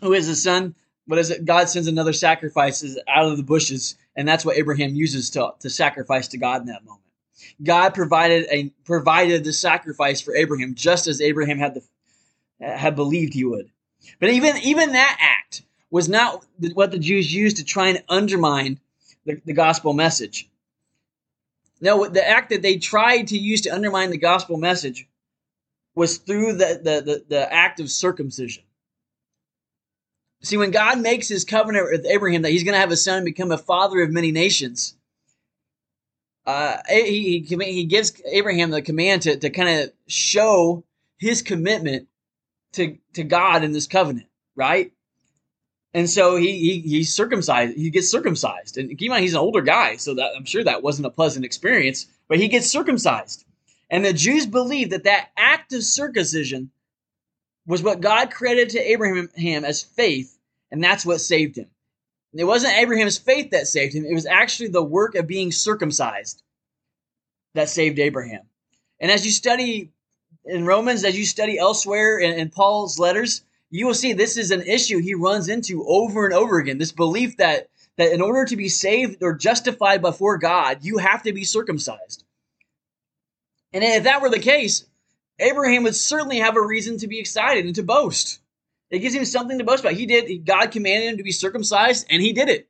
who 0.00 0.12
is 0.12 0.26
his 0.26 0.42
son, 0.42 0.74
what 1.06 1.18
is 1.18 1.30
it? 1.30 1.44
God 1.44 1.68
sends 1.68 1.88
another 1.88 2.12
sacrifice 2.12 2.84
out 3.08 3.26
of 3.26 3.36
the 3.36 3.42
bushes, 3.42 3.96
and 4.16 4.26
that's 4.26 4.44
what 4.44 4.56
Abraham 4.56 4.94
uses 4.94 5.30
to, 5.30 5.52
to 5.60 5.70
sacrifice 5.70 6.28
to 6.28 6.38
God 6.38 6.62
in 6.62 6.66
that 6.68 6.84
moment. 6.84 7.02
God 7.62 7.94
provided 7.94 8.46
a 8.50 8.70
provided 8.84 9.44
the 9.44 9.52
sacrifice 9.52 10.20
for 10.20 10.34
Abraham, 10.34 10.74
just 10.74 11.06
as 11.06 11.20
Abraham 11.20 11.58
had 11.58 11.74
the 11.74 11.82
had 12.60 12.94
believed 12.94 13.34
he 13.34 13.44
would. 13.44 13.70
But 14.20 14.30
even 14.30 14.56
even 14.58 14.92
that 14.92 15.18
act 15.20 15.62
was 15.90 16.08
not 16.08 16.44
what 16.74 16.90
the 16.90 16.98
Jews 16.98 17.32
used 17.34 17.56
to 17.58 17.64
try 17.64 17.88
and 17.88 18.02
undermine 18.08 18.80
the, 19.26 19.40
the 19.44 19.52
gospel 19.52 19.92
message. 19.92 20.48
No, 21.80 22.06
the 22.06 22.26
act 22.26 22.50
that 22.50 22.62
they 22.62 22.76
tried 22.76 23.28
to 23.28 23.38
use 23.38 23.62
to 23.62 23.74
undermine 23.74 24.10
the 24.10 24.18
gospel 24.18 24.56
message 24.56 25.08
was 25.94 26.18
through 26.18 26.54
the, 26.54 26.80
the, 26.82 27.00
the, 27.00 27.24
the 27.28 27.52
act 27.52 27.80
of 27.80 27.90
circumcision. 27.90 28.64
See, 30.42 30.56
when 30.56 30.70
God 30.70 31.00
makes 31.00 31.28
his 31.28 31.44
covenant 31.44 31.88
with 31.90 32.06
Abraham 32.06 32.42
that 32.42 32.50
he's 32.50 32.64
going 32.64 32.74
to 32.74 32.80
have 32.80 32.90
a 32.90 32.96
son 32.96 33.24
become 33.24 33.52
a 33.52 33.58
father 33.58 34.02
of 34.02 34.10
many 34.10 34.32
nations, 34.32 34.96
uh, 36.46 36.78
he, 36.88 37.40
he, 37.40 37.56
he 37.64 37.84
gives 37.84 38.20
Abraham 38.26 38.70
the 38.70 38.82
command 38.82 39.22
to, 39.22 39.36
to 39.36 39.50
kind 39.50 39.80
of 39.80 39.92
show 40.08 40.84
his 41.18 41.42
commitment 41.42 42.08
to, 42.72 42.98
to 43.14 43.22
God 43.22 43.62
in 43.62 43.72
this 43.72 43.86
covenant, 43.86 44.26
right? 44.56 44.92
And 45.94 46.08
so 46.08 46.36
he, 46.36 46.58
he 46.58 46.80
he's 46.80 47.14
circumcised. 47.14 47.76
He 47.76 47.90
gets 47.90 48.10
circumcised, 48.10 48.78
and 48.78 48.88
keep 48.88 49.02
in 49.02 49.10
mind 49.10 49.22
he's 49.22 49.34
an 49.34 49.40
older 49.40 49.60
guy, 49.60 49.96
so 49.96 50.14
that 50.14 50.32
I'm 50.34 50.46
sure 50.46 50.64
that 50.64 50.82
wasn't 50.82 51.06
a 51.06 51.10
pleasant 51.10 51.44
experience. 51.44 52.06
But 52.28 52.38
he 52.38 52.48
gets 52.48 52.66
circumcised, 52.66 53.44
and 53.92 54.02
the 54.02 54.14
Jews 54.14 54.46
believed 54.46 54.92
that 54.92 55.04
that 55.04 55.28
act 55.36 55.74
of 55.74 55.84
circumcision 55.84 56.70
was 57.66 57.82
what 57.82 58.00
God 58.00 58.30
credited 58.30 58.70
to 58.70 58.90
Abraham 58.90 59.64
as 59.66 59.82
faith, 59.82 60.38
and 60.70 60.82
that's 60.82 61.04
what 61.04 61.20
saved 61.20 61.58
him. 61.58 61.68
It 62.32 62.44
wasn't 62.44 62.78
Abraham's 62.78 63.18
faith 63.18 63.50
that 63.50 63.68
saved 63.68 63.94
him; 63.94 64.06
it 64.06 64.14
was 64.14 64.24
actually 64.24 64.70
the 64.70 64.82
work 64.82 65.14
of 65.14 65.26
being 65.26 65.52
circumcised 65.52 66.42
that 67.52 67.68
saved 67.68 67.98
Abraham. 67.98 68.48
And 68.98 69.10
as 69.10 69.26
you 69.26 69.30
study 69.30 69.90
in 70.46 70.64
Romans, 70.64 71.04
as 71.04 71.18
you 71.18 71.26
study 71.26 71.58
elsewhere 71.58 72.18
in, 72.18 72.32
in 72.32 72.48
Paul's 72.48 72.98
letters, 72.98 73.42
you 73.68 73.86
will 73.86 73.94
see 73.94 74.14
this 74.14 74.38
is 74.38 74.50
an 74.50 74.62
issue 74.62 75.00
he 75.00 75.14
runs 75.14 75.50
into 75.50 75.84
over 75.86 76.24
and 76.24 76.32
over 76.32 76.58
again. 76.58 76.78
This 76.78 76.92
belief 76.92 77.36
that 77.36 77.68
that 77.98 78.12
in 78.12 78.22
order 78.22 78.46
to 78.46 78.56
be 78.56 78.70
saved 78.70 79.22
or 79.22 79.34
justified 79.34 80.00
before 80.00 80.38
God, 80.38 80.78
you 80.80 80.96
have 80.96 81.24
to 81.24 81.34
be 81.34 81.44
circumcised. 81.44 82.24
And 83.72 83.82
if 83.82 84.04
that 84.04 84.22
were 84.22 84.30
the 84.30 84.38
case, 84.38 84.84
Abraham 85.38 85.84
would 85.84 85.96
certainly 85.96 86.38
have 86.38 86.56
a 86.56 86.66
reason 86.66 86.98
to 86.98 87.08
be 87.08 87.18
excited 87.18 87.64
and 87.64 87.74
to 87.74 87.82
boast. 87.82 88.40
It 88.90 88.98
gives 88.98 89.14
him 89.14 89.24
something 89.24 89.58
to 89.58 89.64
boast 89.64 89.82
about. 89.82 89.94
He 89.94 90.06
did. 90.06 90.44
God 90.44 90.70
commanded 90.70 91.10
him 91.10 91.16
to 91.16 91.22
be 91.22 91.32
circumcised, 91.32 92.06
and 92.10 92.20
he 92.20 92.32
did 92.32 92.48
it. 92.48 92.68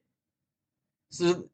So 1.11 1.49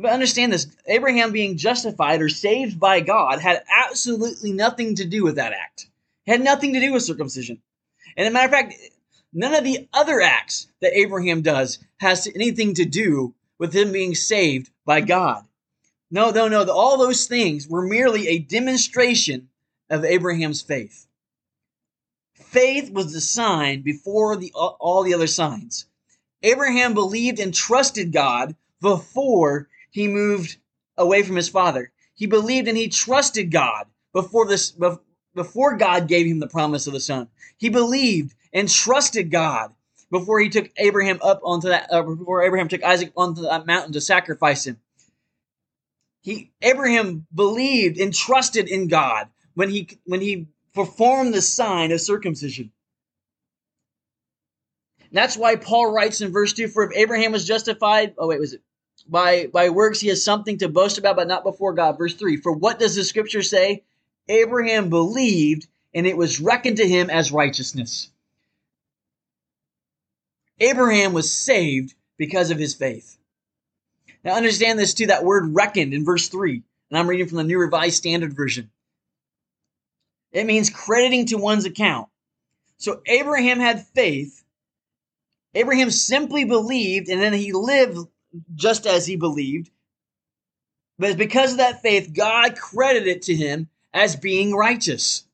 but 0.00 0.12
understand 0.12 0.52
this 0.52 0.66
Abraham 0.86 1.30
being 1.30 1.58
justified 1.58 2.22
or 2.22 2.28
saved 2.28 2.80
by 2.80 3.00
God 3.00 3.38
had 3.38 3.62
absolutely 3.70 4.52
nothing 4.52 4.94
to 4.94 5.04
do 5.04 5.22
with 5.22 5.36
that 5.36 5.52
act. 5.52 5.88
It 6.26 6.32
had 6.32 6.40
nothing 6.40 6.72
to 6.72 6.80
do 6.80 6.92
with 6.92 7.02
circumcision. 7.02 7.60
And 8.16 8.26
as 8.26 8.30
a 8.30 8.32
matter 8.32 8.46
of 8.46 8.52
fact, 8.52 8.74
none 9.32 9.54
of 9.54 9.64
the 9.64 9.88
other 9.92 10.20
acts 10.20 10.68
that 10.80 10.96
Abraham 10.98 11.42
does 11.42 11.78
has 11.98 12.26
anything 12.34 12.74
to 12.74 12.84
do 12.84 13.34
with 13.58 13.74
him 13.74 13.92
being 13.92 14.14
saved 14.14 14.70
by 14.86 15.02
God. 15.02 15.44
No, 16.10 16.30
no, 16.30 16.48
no. 16.48 16.64
All 16.70 16.98
those 16.98 17.26
things 17.26 17.68
were 17.68 17.86
merely 17.86 18.28
a 18.28 18.38
demonstration 18.38 19.48
of 19.88 20.04
Abraham's 20.04 20.62
faith. 20.62 21.06
Faith 22.34 22.90
was 22.90 23.12
the 23.12 23.20
sign 23.20 23.82
before 23.82 24.36
the, 24.36 24.52
all 24.54 25.04
the 25.04 25.14
other 25.14 25.28
signs. 25.28 25.86
Abraham 26.42 26.94
believed 26.94 27.38
and 27.38 27.54
trusted 27.54 28.12
God 28.12 28.56
before 28.80 29.68
he 29.90 30.08
moved 30.08 30.56
away 30.96 31.22
from 31.22 31.36
his 31.36 31.48
father. 31.48 31.92
He 32.14 32.26
believed 32.26 32.66
and 32.66 32.76
he 32.76 32.88
trusted 32.88 33.50
God 33.50 33.86
before 34.12 34.46
this 34.46 34.74
before 35.34 35.76
God 35.76 36.08
gave 36.08 36.26
him 36.26 36.40
the 36.40 36.48
promise 36.48 36.86
of 36.86 36.92
the 36.92 37.00
son. 37.00 37.28
He 37.56 37.68
believed 37.68 38.34
and 38.52 38.68
trusted 38.68 39.30
God 39.30 39.72
before 40.10 40.40
he 40.40 40.48
took 40.48 40.70
Abraham 40.76 41.20
up 41.22 41.40
onto 41.44 41.68
that, 41.68 41.86
uh, 41.92 42.02
before 42.02 42.42
Abraham 42.42 42.68
took 42.68 42.82
Isaac 42.82 43.12
onto 43.16 43.42
that 43.42 43.66
mountain 43.66 43.92
to 43.92 44.00
sacrifice 44.00 44.66
him. 44.66 44.80
He 46.22 46.52
Abraham 46.60 47.26
believed 47.34 47.98
and 47.98 48.12
trusted 48.12 48.68
in 48.68 48.88
God 48.88 49.28
when 49.54 49.70
he 49.70 49.88
when 50.04 50.20
he 50.20 50.48
performed 50.74 51.34
the 51.34 51.42
sign 51.42 51.92
of 51.92 52.00
circumcision. 52.00 52.72
That's 55.12 55.36
why 55.36 55.56
Paul 55.56 55.92
writes 55.92 56.20
in 56.20 56.32
verse 56.32 56.52
2 56.52 56.68
For 56.68 56.84
if 56.84 56.96
Abraham 56.96 57.32
was 57.32 57.44
justified, 57.46 58.14
oh, 58.18 58.28
wait, 58.28 58.40
was 58.40 58.54
it? 58.54 58.62
By, 59.08 59.46
by 59.46 59.70
works, 59.70 60.00
he 60.00 60.08
has 60.08 60.22
something 60.22 60.58
to 60.58 60.68
boast 60.68 60.98
about, 60.98 61.16
but 61.16 61.26
not 61.26 61.42
before 61.42 61.72
God. 61.72 61.98
Verse 61.98 62.14
3 62.14 62.36
For 62.36 62.52
what 62.52 62.78
does 62.78 62.94
the 62.94 63.04
scripture 63.04 63.42
say? 63.42 63.82
Abraham 64.28 64.90
believed, 64.90 65.66
and 65.94 66.06
it 66.06 66.16
was 66.16 66.40
reckoned 66.40 66.76
to 66.76 66.86
him 66.86 67.10
as 67.10 67.32
righteousness. 67.32 68.10
Abraham 70.60 71.12
was 71.12 71.32
saved 71.32 71.94
because 72.18 72.50
of 72.50 72.58
his 72.58 72.74
faith. 72.74 73.16
Now, 74.24 74.34
understand 74.34 74.78
this 74.78 74.94
too 74.94 75.06
that 75.06 75.24
word 75.24 75.54
reckoned 75.54 75.94
in 75.94 76.04
verse 76.04 76.28
3, 76.28 76.62
and 76.90 76.98
I'm 76.98 77.08
reading 77.08 77.26
from 77.26 77.38
the 77.38 77.44
New 77.44 77.58
Revised 77.58 77.96
Standard 77.96 78.34
Version. 78.34 78.70
It 80.32 80.46
means 80.46 80.70
crediting 80.70 81.26
to 81.26 81.36
one's 81.36 81.64
account. 81.64 82.08
So 82.76 83.00
Abraham 83.06 83.60
had 83.60 83.86
faith. 83.88 84.44
Abraham 85.54 85.90
simply 85.90 86.44
believed, 86.44 87.08
and 87.08 87.20
then 87.20 87.32
he 87.32 87.52
lived 87.52 87.98
just 88.54 88.86
as 88.86 89.06
he 89.06 89.16
believed. 89.16 89.70
But 90.98 91.16
because 91.16 91.52
of 91.52 91.58
that 91.58 91.82
faith, 91.82 92.12
God 92.12 92.56
credited 92.56 93.08
it 93.08 93.22
to 93.22 93.34
him 93.34 93.68
as 93.92 94.16
being 94.16 94.54
righteous. 94.54 95.24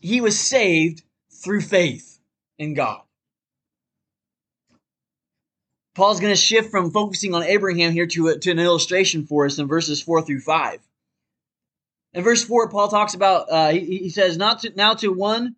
He 0.00 0.20
was 0.20 0.38
saved 0.38 1.02
through 1.30 1.62
faith 1.62 2.18
in 2.58 2.74
God. 2.74 3.05
Paul's 5.96 6.20
going 6.20 6.32
to 6.32 6.40
shift 6.40 6.70
from 6.70 6.90
focusing 6.90 7.34
on 7.34 7.42
Abraham 7.42 7.90
here 7.90 8.06
to, 8.06 8.28
a, 8.28 8.38
to 8.38 8.50
an 8.50 8.58
illustration 8.58 9.24
for 9.24 9.46
us 9.46 9.58
in 9.58 9.66
verses 9.66 10.02
4 10.02 10.20
through 10.20 10.40
5. 10.40 10.78
In 12.12 12.22
verse 12.22 12.44
4, 12.44 12.68
Paul 12.68 12.88
talks 12.88 13.14
about, 13.14 13.50
uh, 13.50 13.70
he, 13.70 13.80
he, 13.80 14.10
says, 14.10 14.36
Not 14.36 14.60
to, 14.60 14.72
Now 14.76 14.92
to 14.94 15.08
one 15.08 15.56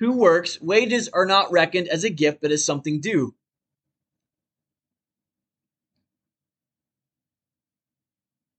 who 0.00 0.14
works, 0.14 0.60
wages 0.60 1.08
are 1.10 1.26
not 1.26 1.52
reckoned 1.52 1.86
as 1.86 2.02
a 2.02 2.10
gift, 2.10 2.40
but 2.42 2.50
as 2.50 2.64
something 2.64 3.00
due. 3.00 3.36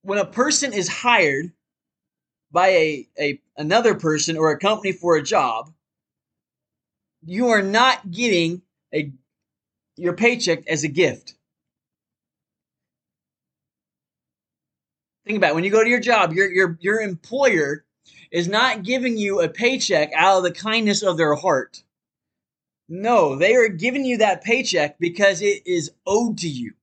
When 0.04 0.20
a 0.20 0.26
person 0.26 0.72
is 0.72 0.88
hired 0.88 1.52
by 2.50 2.68
a, 2.70 3.08
a 3.20 3.42
another 3.58 3.94
person 3.94 4.38
or 4.38 4.52
a 4.52 4.58
company 4.58 4.94
for 4.94 5.18
a 5.18 5.22
job, 5.22 5.70
you 7.26 7.50
are 7.50 7.62
not 7.62 8.10
getting 8.10 8.62
a 8.94 9.12
your 10.00 10.14
paycheck 10.14 10.68
as 10.68 10.84
a 10.84 10.88
gift. 10.88 11.36
Think 15.26 15.38
about 15.38 15.52
it. 15.52 15.56
when 15.56 15.64
you 15.64 15.72
go 15.72 15.84
to 15.84 15.90
your 15.90 16.00
job, 16.00 16.34
your 16.34 16.52
your 16.52 16.78
your 16.82 17.02
employer 17.02 17.86
is 18.32 18.48
not 18.48 18.84
giving 18.84 19.18
you 19.18 19.42
a 19.42 19.50
paycheck 19.50 20.12
out 20.16 20.38
of 20.38 20.44
the 20.44 20.52
kindness 20.52 21.04
of 21.04 21.18
their 21.18 21.36
heart. 21.36 21.84
No, 22.88 23.36
they 23.36 23.56
are 23.56 23.70
giving 23.70 24.06
you 24.06 24.18
that 24.18 24.44
paycheck 24.44 24.98
because 24.98 25.42
it 25.42 25.68
is 25.68 25.92
owed 26.08 26.40
to 26.40 26.50
you. 26.50 26.74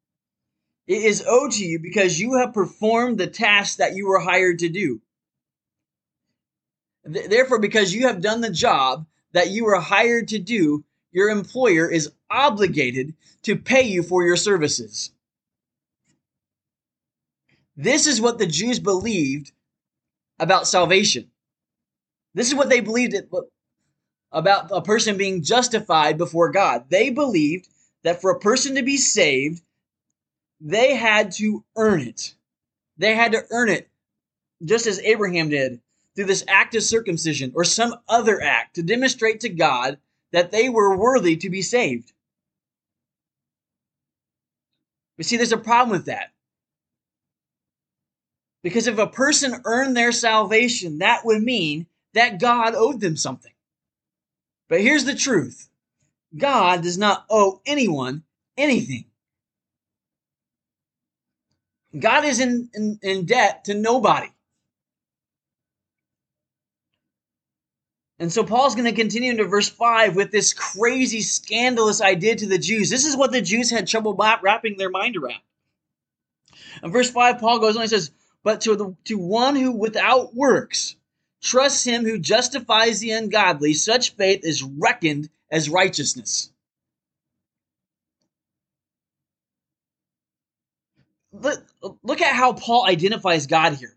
It 0.87 1.03
is 1.03 1.25
owed 1.27 1.53
to 1.53 1.65
you 1.65 1.81
because 1.81 2.21
you 2.21 2.39
have 2.39 2.55
performed 2.55 3.19
the 3.19 3.27
task 3.27 3.79
that 3.79 3.97
you 3.97 4.07
were 4.07 4.21
hired 4.21 4.61
to 4.61 4.69
do. 4.69 5.01
Therefore, 7.05 7.59
because 7.59 7.93
you 7.93 8.07
have 8.07 8.21
done 8.21 8.41
the 8.41 8.51
job 8.51 9.07
that 9.33 9.51
you 9.51 9.65
were 9.65 9.81
hired 9.81 10.29
to 10.29 10.39
do, 10.39 10.85
your 11.17 11.31
employer 11.31 11.91
is 11.91 12.13
obligated 12.31 13.15
to 13.41 13.57
pay 13.57 13.81
you 13.81 14.03
for 14.03 14.23
your 14.23 14.37
services. 14.37 15.11
This 17.75 18.07
is 18.07 18.21
what 18.21 18.39
the 18.39 18.47
Jews 18.47 18.79
believed 18.79 19.51
about 20.39 20.69
salvation. 20.69 21.31
This 22.35 22.49
is 22.49 22.55
what 22.55 22.69
they 22.69 22.81
believed 22.81 23.15
about 24.31 24.69
a 24.71 24.83
person 24.83 25.17
being 25.17 25.43
justified 25.43 26.19
before 26.19 26.51
God. 26.51 26.85
They 26.91 27.09
believed 27.09 27.67
that 28.03 28.21
for 28.21 28.31
a 28.31 28.39
person 28.39 28.75
to 28.75 28.83
be 28.83 28.99
saved, 28.99 29.63
they 30.61 30.95
had 30.97 31.33
to 31.33 31.65
earn 31.77 32.03
it. 32.03 32.35
They 32.99 33.15
had 33.15 33.33
to 33.33 33.47
earn 33.51 33.71
it, 33.71 33.89
just 34.63 34.87
as 34.87 34.99
Abraham 34.99 35.49
did 35.49 35.81
through 36.15 36.27
this 36.27 36.45
act 36.47 36.75
of 36.75 36.83
circumcision 36.83 37.53
or 37.55 37.65
some 37.65 37.95
other 38.07 38.43
act 38.43 38.75
to 38.75 38.83
demonstrate 38.83 39.41
to 39.41 39.49
God 39.49 39.97
that 40.37 40.51
they 40.51 40.69
were 40.69 40.95
worthy 40.95 41.35
to 41.35 41.49
be 41.49 41.63
saved. 41.63 42.13
But 45.17 45.25
see, 45.25 45.39
there's 45.39 45.53
a 45.53 45.57
problem 45.57 45.97
with 45.97 46.05
that. 46.05 46.31
Because 48.63 48.87
if 48.87 48.99
a 48.99 49.07
person 49.07 49.63
earned 49.65 49.97
their 49.97 50.13
salvation, 50.13 50.99
that 50.99 51.25
would 51.25 51.43
mean 51.43 51.87
that 52.13 52.39
God 52.39 52.75
owed 52.75 53.01
them 53.01 53.17
something. 53.17 53.53
But 54.69 54.83
here's 54.83 55.07
the 55.07 55.15
truth 55.15 55.71
God 56.37 56.83
does 56.83 56.99
not 56.99 57.25
owe 57.31 57.63
anyone 57.65 58.23
anything. 58.59 59.07
God 61.99 62.27
is 62.27 62.41
in, 62.41 62.69
in, 62.75 62.99
in 63.01 63.25
debt 63.25 63.65
to 63.65 63.75
nobody. 63.75 64.29
And 68.19 68.33
so 68.33 68.43
Paul's 68.43 68.75
going 68.75 68.87
to 68.87 68.99
continue 68.99 69.31
into 69.31 69.45
verse 69.45 69.69
5 69.69 70.17
with 70.17 70.31
this 70.31 70.55
crazy, 70.55 71.21
scandalous 71.21 72.01
idea 72.01 72.35
to 72.37 72.47
the 72.47 72.59
Jews. 72.59 72.89
This 72.89 73.05
is 73.05 73.17
what 73.17 73.31
the 73.31 73.43
Jews 73.43 73.71
had 73.71 73.87
trouble 73.87 74.15
wrapping 74.15 74.77
their 74.79 74.91
mind 74.91 75.17
around. 75.17 75.41
In 76.83 76.91
verse 76.91 77.11
5, 77.11 77.39
Paul 77.39 77.59
goes 77.59 77.77
on 77.77 77.83
and 77.83 77.91
says, 77.91 78.11
But 78.43 78.63
to, 78.63 78.75
the, 78.75 78.97
to 79.05 79.19
one 79.19 79.55
who 79.55 79.73
without 79.73 80.35
works 80.35 80.97
trusts 81.43 81.85
him 81.85 82.05
who 82.05 82.19
justifies 82.19 83.01
the 83.01 83.11
ungodly, 83.11 83.75
such 83.75 84.15
faith 84.15 84.41
is 84.45 84.63
reckoned 84.63 85.29
as 85.51 85.69
righteousness. 85.69 86.51
Look, 91.33 91.63
look 92.03 92.23
at 92.23 92.35
how 92.35 92.55
Paul 92.55 92.87
identifies 92.87 93.47
God 93.47 93.75
here. 93.75 93.96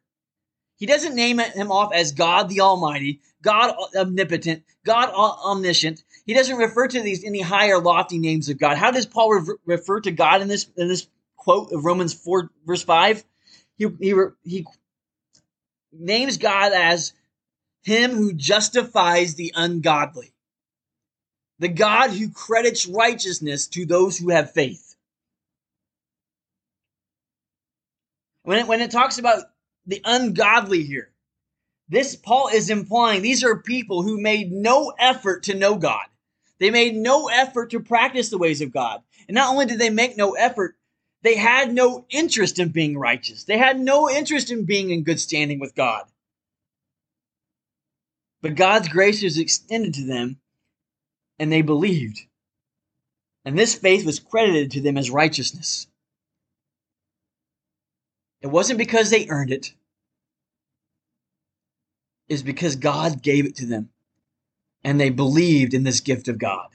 He 0.79 0.85
doesn't 0.85 1.15
name 1.15 1.39
him 1.39 1.71
off 1.73 1.93
as 1.93 2.13
God 2.13 2.47
the 2.47 2.61
Almighty, 2.61 3.19
God 3.41 3.75
omnipotent, 3.93 4.63
God 4.85 5.09
omniscient. 5.13 6.01
He 6.25 6.33
doesn't 6.33 6.55
refer 6.55 6.87
to 6.87 7.01
these 7.01 7.25
any 7.25 7.41
higher 7.41 7.79
lofty 7.79 8.17
names 8.17 8.47
of 8.47 8.57
God. 8.57 8.77
How 8.77 8.89
does 8.89 9.05
Paul 9.05 9.33
re- 9.33 9.55
refer 9.65 9.99
to 9.99 10.11
God 10.11 10.41
in 10.41 10.47
this 10.47 10.67
in 10.77 10.87
this 10.87 11.07
quote 11.35 11.73
of 11.73 11.83
Romans 11.83 12.13
four 12.13 12.49
verse 12.65 12.81
five? 12.81 13.25
He 13.77 13.87
he 13.99 14.15
he 14.45 14.65
names 15.91 16.37
God 16.37 16.71
as 16.71 17.11
him 17.83 18.11
who 18.11 18.31
justifies 18.31 19.35
the 19.35 19.51
ungodly, 19.57 20.31
the 21.59 21.67
God 21.67 22.11
who 22.11 22.29
credits 22.29 22.85
righteousness 22.85 23.67
to 23.67 23.85
those 23.85 24.17
who 24.17 24.29
have 24.29 24.53
faith. 24.53 24.95
When 28.43 28.59
it, 28.59 28.67
when 28.67 28.79
it 28.79 28.91
talks 28.91 29.17
about 29.17 29.43
the 29.85 30.01
ungodly 30.05 30.83
here. 30.83 31.11
This 31.87 32.15
Paul 32.15 32.49
is 32.49 32.69
implying 32.69 33.21
these 33.21 33.43
are 33.43 33.57
people 33.57 34.03
who 34.03 34.21
made 34.21 34.51
no 34.51 34.93
effort 34.99 35.43
to 35.43 35.55
know 35.55 35.75
God. 35.75 36.05
They 36.59 36.69
made 36.69 36.95
no 36.95 37.29
effort 37.29 37.71
to 37.71 37.79
practice 37.79 38.29
the 38.29 38.37
ways 38.37 38.61
of 38.61 38.71
God. 38.71 39.01
And 39.27 39.35
not 39.35 39.49
only 39.49 39.65
did 39.65 39.79
they 39.79 39.89
make 39.89 40.17
no 40.17 40.33
effort, 40.33 40.75
they 41.21 41.35
had 41.35 41.73
no 41.73 42.05
interest 42.09 42.59
in 42.59 42.69
being 42.69 42.97
righteous. 42.97 43.43
They 43.43 43.57
had 43.57 43.79
no 43.79 44.09
interest 44.09 44.51
in 44.51 44.65
being 44.65 44.91
in 44.91 45.03
good 45.03 45.19
standing 45.19 45.59
with 45.59 45.75
God. 45.75 46.05
But 48.41 48.55
God's 48.55 48.87
grace 48.87 49.21
was 49.21 49.37
extended 49.37 49.95
to 49.95 50.05
them, 50.05 50.39
and 51.39 51.51
they 51.51 51.61
believed. 51.61 52.21
And 53.43 53.57
this 53.57 53.75
faith 53.75 54.05
was 54.05 54.19
credited 54.19 54.71
to 54.71 54.81
them 54.81 54.97
as 54.97 55.09
righteousness. 55.09 55.87
It 58.41 58.47
wasn't 58.47 58.79
because 58.79 59.09
they 59.09 59.27
earned 59.29 59.51
it. 59.51 59.67
it, 59.67 59.73
is 62.29 62.43
because 62.43 62.75
God 62.75 63.21
gave 63.21 63.45
it 63.45 63.55
to 63.57 63.65
them 63.65 63.89
and 64.83 64.99
they 64.99 65.09
believed 65.09 65.73
in 65.73 65.83
this 65.83 65.99
gift 65.99 66.27
of 66.27 66.37
God. 66.37 66.67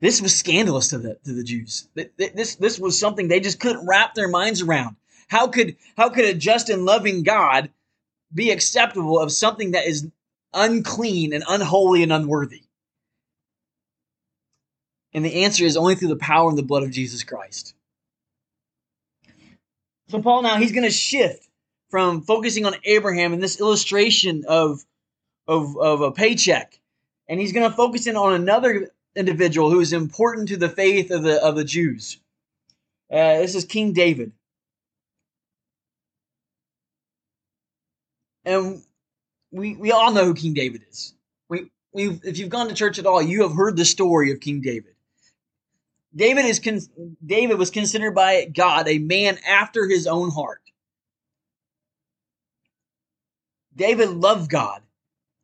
This 0.00 0.22
was 0.22 0.34
scandalous 0.34 0.88
to 0.88 0.98
the, 0.98 1.18
to 1.24 1.32
the 1.32 1.44
Jews. 1.44 1.86
This, 2.16 2.54
this 2.56 2.78
was 2.78 2.98
something 2.98 3.28
they 3.28 3.40
just 3.40 3.60
couldn't 3.60 3.86
wrap 3.86 4.14
their 4.14 4.28
minds 4.28 4.62
around. 4.62 4.96
How 5.28 5.46
could, 5.46 5.76
how 5.96 6.08
could 6.08 6.24
a 6.24 6.34
just 6.34 6.70
and 6.70 6.84
loving 6.84 7.22
God 7.22 7.70
be 8.34 8.50
acceptable 8.50 9.20
of 9.20 9.30
something 9.30 9.72
that 9.72 9.86
is 9.86 10.08
unclean 10.54 11.34
and 11.34 11.44
unholy 11.46 12.02
and 12.02 12.12
unworthy? 12.12 12.62
And 15.12 15.24
the 15.24 15.44
answer 15.44 15.64
is 15.64 15.76
only 15.76 15.96
through 15.96 16.08
the 16.08 16.16
power 16.16 16.48
and 16.48 16.56
the 16.56 16.62
blood 16.62 16.82
of 16.82 16.90
Jesus 16.90 17.22
Christ. 17.22 17.74
So 20.10 20.20
Paul 20.20 20.42
now 20.42 20.56
he's 20.56 20.72
going 20.72 20.84
to 20.84 20.90
shift 20.90 21.48
from 21.88 22.22
focusing 22.22 22.66
on 22.66 22.74
Abraham 22.84 23.32
and 23.32 23.40
this 23.40 23.60
illustration 23.60 24.44
of 24.48 24.84
of 25.46 25.76
of 25.76 26.00
a 26.00 26.10
paycheck, 26.10 26.80
and 27.28 27.38
he's 27.38 27.52
going 27.52 27.70
to 27.70 27.76
focus 27.76 28.08
in 28.08 28.16
on 28.16 28.32
another 28.32 28.90
individual 29.14 29.70
who 29.70 29.78
is 29.78 29.92
important 29.92 30.48
to 30.48 30.56
the 30.56 30.68
faith 30.68 31.12
of 31.12 31.22
the 31.22 31.40
of 31.42 31.54
the 31.54 31.64
Jews. 31.64 32.18
Uh, 33.10 33.38
this 33.38 33.54
is 33.54 33.64
King 33.64 33.92
David. 33.92 34.32
And 38.44 38.82
we, 39.52 39.76
we 39.76 39.92
all 39.92 40.12
know 40.12 40.24
who 40.24 40.34
King 40.34 40.54
David 40.54 40.82
is. 40.90 41.14
We, 41.48 41.70
we 41.92 42.20
if 42.24 42.38
you've 42.38 42.48
gone 42.48 42.68
to 42.68 42.74
church 42.74 42.98
at 42.98 43.06
all, 43.06 43.22
you 43.22 43.42
have 43.42 43.52
heard 43.52 43.76
the 43.76 43.84
story 43.84 44.32
of 44.32 44.40
King 44.40 44.60
David. 44.60 44.94
David 46.14 46.44
is 46.44 46.58
con- 46.58 47.16
David 47.24 47.58
was 47.58 47.70
considered 47.70 48.14
by 48.14 48.46
God 48.46 48.88
a 48.88 48.98
man 48.98 49.38
after 49.46 49.88
his 49.88 50.06
own 50.06 50.30
heart. 50.30 50.60
David 53.74 54.10
loved 54.10 54.50
God 54.50 54.82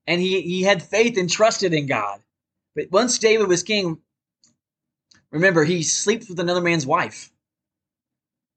and 0.06 0.20
he, 0.20 0.42
he 0.42 0.62
had 0.62 0.82
faith 0.82 1.16
and 1.16 1.30
trusted 1.30 1.73
in 1.73 1.87
God. 1.87 2.20
But 2.75 2.90
once 2.90 3.18
David 3.18 3.49
was 3.49 3.62
king, 3.62 3.99
remember, 5.30 5.64
he 5.64 5.82
sleeps 5.82 6.28
with 6.28 6.40
another 6.40 6.61
man's 6.61 6.87
wife. 6.87 7.30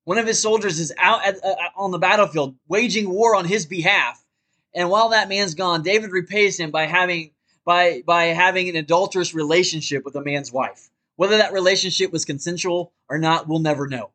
One 0.04 0.18
of 0.18 0.28
his 0.28 0.42
soldiers 0.42 0.80
is 0.80 0.94
out 0.98 1.26
at, 1.26 1.44
uh, 1.44 1.56
on 1.76 1.92
the 1.92 2.00
battlefield 2.00 2.56
waging 2.68 3.10
war 3.10 3.36
on 3.36 3.46
his 3.46 3.66
behalf. 3.66 4.24
And 4.74 4.90
while 4.90 5.10
that 5.10 5.30
man's 5.30 5.56
gone, 5.56 5.84
David 5.84 6.12
repays 6.12 6.60
him 6.60 6.72
by 6.72 6.86
having 6.86 7.32
by 7.66 8.02
by 8.06 8.26
having 8.26 8.70
an 8.70 8.76
adulterous 8.76 9.34
relationship 9.34 10.06
with 10.06 10.16
a 10.16 10.24
man's 10.24 10.52
wife. 10.52 10.90
Whether 11.20 11.40
that 11.40 11.52
relationship 11.52 12.14
was 12.14 12.24
consensual 12.24 12.94
or 13.10 13.18
not, 13.18 13.46
we'll 13.46 13.60
never 13.60 13.90
know. 13.90 14.12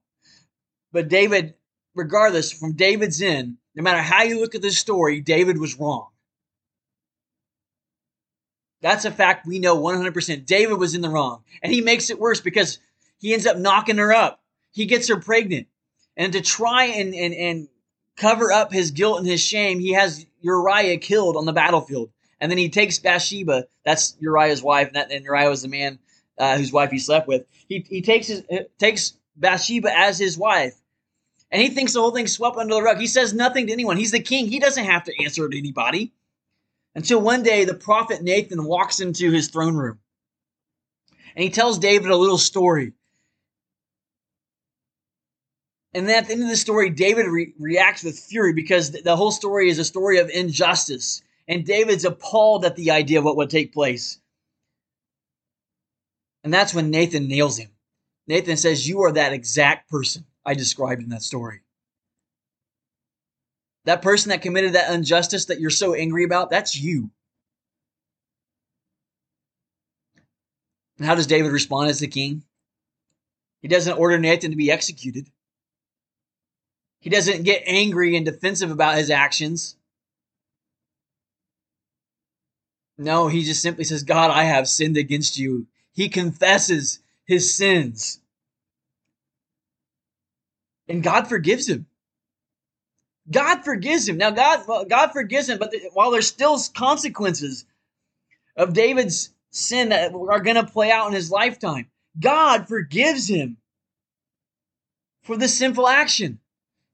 But 0.90 1.10
David, 1.10 1.52
regardless, 1.94 2.50
from 2.50 2.76
David's 2.76 3.20
end, 3.20 3.58
no 3.74 3.82
matter 3.82 4.00
how 4.00 4.22
you 4.22 4.40
look 4.40 4.54
at 4.54 4.62
this 4.62 4.78
story, 4.78 5.20
David 5.20 5.58
was 5.58 5.78
wrong. 5.78 6.08
That's 8.80 9.04
a 9.04 9.10
fact 9.10 9.46
we 9.46 9.58
know 9.58 9.76
100%. 9.76 10.46
David 10.46 10.78
was 10.78 10.94
in 10.94 11.02
the 11.02 11.10
wrong. 11.10 11.42
And 11.62 11.70
he 11.70 11.82
makes 11.82 12.08
it 12.08 12.18
worse 12.18 12.40
because 12.40 12.78
he 13.18 13.34
ends 13.34 13.44
up 13.46 13.58
knocking 13.58 13.98
her 13.98 14.14
up. 14.14 14.40
He 14.72 14.86
gets 14.86 15.08
her 15.08 15.20
pregnant. 15.20 15.66
And 16.16 16.32
to 16.32 16.40
try 16.40 16.86
and, 16.86 17.14
and, 17.14 17.34
and 17.34 17.68
cover 18.16 18.50
up 18.50 18.72
his 18.72 18.92
guilt 18.92 19.18
and 19.18 19.26
his 19.26 19.42
shame, 19.42 19.78
he 19.78 19.92
has 19.92 20.24
Uriah 20.40 20.96
killed 20.96 21.36
on 21.36 21.44
the 21.44 21.52
battlefield. 21.52 22.08
And 22.40 22.50
then 22.50 22.56
he 22.56 22.70
takes 22.70 22.98
Bathsheba, 22.98 23.66
that's 23.84 24.16
Uriah's 24.20 24.62
wife, 24.62 24.86
and, 24.86 24.96
that, 24.96 25.12
and 25.12 25.22
Uriah 25.22 25.50
was 25.50 25.60
the 25.60 25.68
man 25.68 25.98
uh, 26.38 26.56
whose 26.56 26.72
wife 26.72 26.90
he 26.90 26.98
slept 26.98 27.28
with. 27.28 27.44
He, 27.68 27.84
he 27.88 28.02
takes, 28.02 28.26
his, 28.26 28.42
uh, 28.50 28.64
takes 28.78 29.14
Bathsheba 29.36 29.96
as 29.96 30.18
his 30.18 30.36
wife. 30.38 30.74
And 31.50 31.62
he 31.62 31.68
thinks 31.68 31.92
the 31.92 32.00
whole 32.00 32.10
thing's 32.10 32.32
swept 32.32 32.56
under 32.56 32.74
the 32.74 32.82
rug. 32.82 32.98
He 32.98 33.06
says 33.06 33.32
nothing 33.32 33.66
to 33.68 33.72
anyone. 33.72 33.96
He's 33.96 34.10
the 34.10 34.20
king. 34.20 34.46
He 34.48 34.58
doesn't 34.58 34.84
have 34.84 35.04
to 35.04 35.22
answer 35.22 35.48
to 35.48 35.58
anybody. 35.58 36.12
Until 36.94 37.20
one 37.20 37.42
day, 37.42 37.64
the 37.64 37.74
prophet 37.74 38.22
Nathan 38.22 38.64
walks 38.64 39.00
into 39.00 39.30
his 39.30 39.48
throne 39.48 39.76
room. 39.76 40.00
And 41.36 41.44
he 41.44 41.50
tells 41.50 41.78
David 41.78 42.10
a 42.10 42.16
little 42.16 42.38
story. 42.38 42.92
And 45.92 46.08
then 46.08 46.18
at 46.18 46.26
the 46.26 46.32
end 46.32 46.42
of 46.42 46.48
the 46.48 46.56
story, 46.56 46.90
David 46.90 47.26
re- 47.26 47.54
reacts 47.58 48.02
with 48.02 48.18
fury 48.18 48.52
because 48.52 48.90
the 48.90 49.16
whole 49.16 49.30
story 49.30 49.68
is 49.68 49.78
a 49.78 49.84
story 49.84 50.18
of 50.18 50.30
injustice. 50.30 51.22
And 51.46 51.64
David's 51.64 52.04
appalled 52.04 52.64
at 52.64 52.74
the 52.74 52.90
idea 52.90 53.18
of 53.18 53.24
what 53.24 53.36
would 53.36 53.50
take 53.50 53.72
place. 53.72 54.18
And 56.44 56.52
that's 56.52 56.74
when 56.74 56.90
Nathan 56.90 57.26
nails 57.26 57.58
him. 57.58 57.70
Nathan 58.28 58.58
says, 58.58 58.86
You 58.86 59.02
are 59.02 59.12
that 59.12 59.32
exact 59.32 59.90
person 59.90 60.26
I 60.44 60.54
described 60.54 61.02
in 61.02 61.08
that 61.08 61.22
story. 61.22 61.62
That 63.86 64.02
person 64.02 64.30
that 64.30 64.42
committed 64.42 64.74
that 64.74 64.92
injustice 64.92 65.46
that 65.46 65.58
you're 65.58 65.70
so 65.70 65.94
angry 65.94 66.24
about, 66.24 66.50
that's 66.50 66.78
you. 66.78 67.10
And 70.98 71.06
how 71.06 71.14
does 71.14 71.26
David 71.26 71.50
respond 71.50 71.90
as 71.90 71.98
the 71.98 72.06
king? 72.06 72.44
He 73.60 73.68
doesn't 73.68 73.98
order 73.98 74.18
Nathan 74.18 74.50
to 74.50 74.56
be 74.56 74.70
executed. 74.70 75.28
He 77.00 77.10
doesn't 77.10 77.42
get 77.42 77.62
angry 77.66 78.16
and 78.16 78.24
defensive 78.24 78.70
about 78.70 78.96
his 78.96 79.10
actions. 79.10 79.76
No, 82.96 83.28
he 83.28 83.42
just 83.42 83.60
simply 83.60 83.84
says, 83.84 84.02
God, 84.02 84.30
I 84.30 84.44
have 84.44 84.68
sinned 84.68 84.96
against 84.96 85.38
you. 85.38 85.66
He 85.94 86.08
confesses 86.08 86.98
his 87.24 87.54
sins. 87.56 88.20
And 90.88 91.02
God 91.02 91.28
forgives 91.28 91.68
him. 91.68 91.86
God 93.30 93.64
forgives 93.64 94.06
him. 94.06 94.18
Now, 94.18 94.30
God, 94.30 94.66
God 94.88 95.12
forgives 95.12 95.48
him, 95.48 95.58
but 95.58 95.72
while 95.94 96.10
there's 96.10 96.26
still 96.26 96.58
consequences 96.76 97.64
of 98.56 98.74
David's 98.74 99.30
sin 99.50 99.88
that 99.88 100.12
are 100.12 100.40
going 100.40 100.56
to 100.56 100.66
play 100.66 100.90
out 100.90 101.06
in 101.06 101.14
his 101.14 101.30
lifetime, 101.30 101.86
God 102.20 102.68
forgives 102.68 103.28
him 103.28 103.56
for 105.22 105.36
this 105.36 105.56
sinful 105.56 105.88
action. 105.88 106.38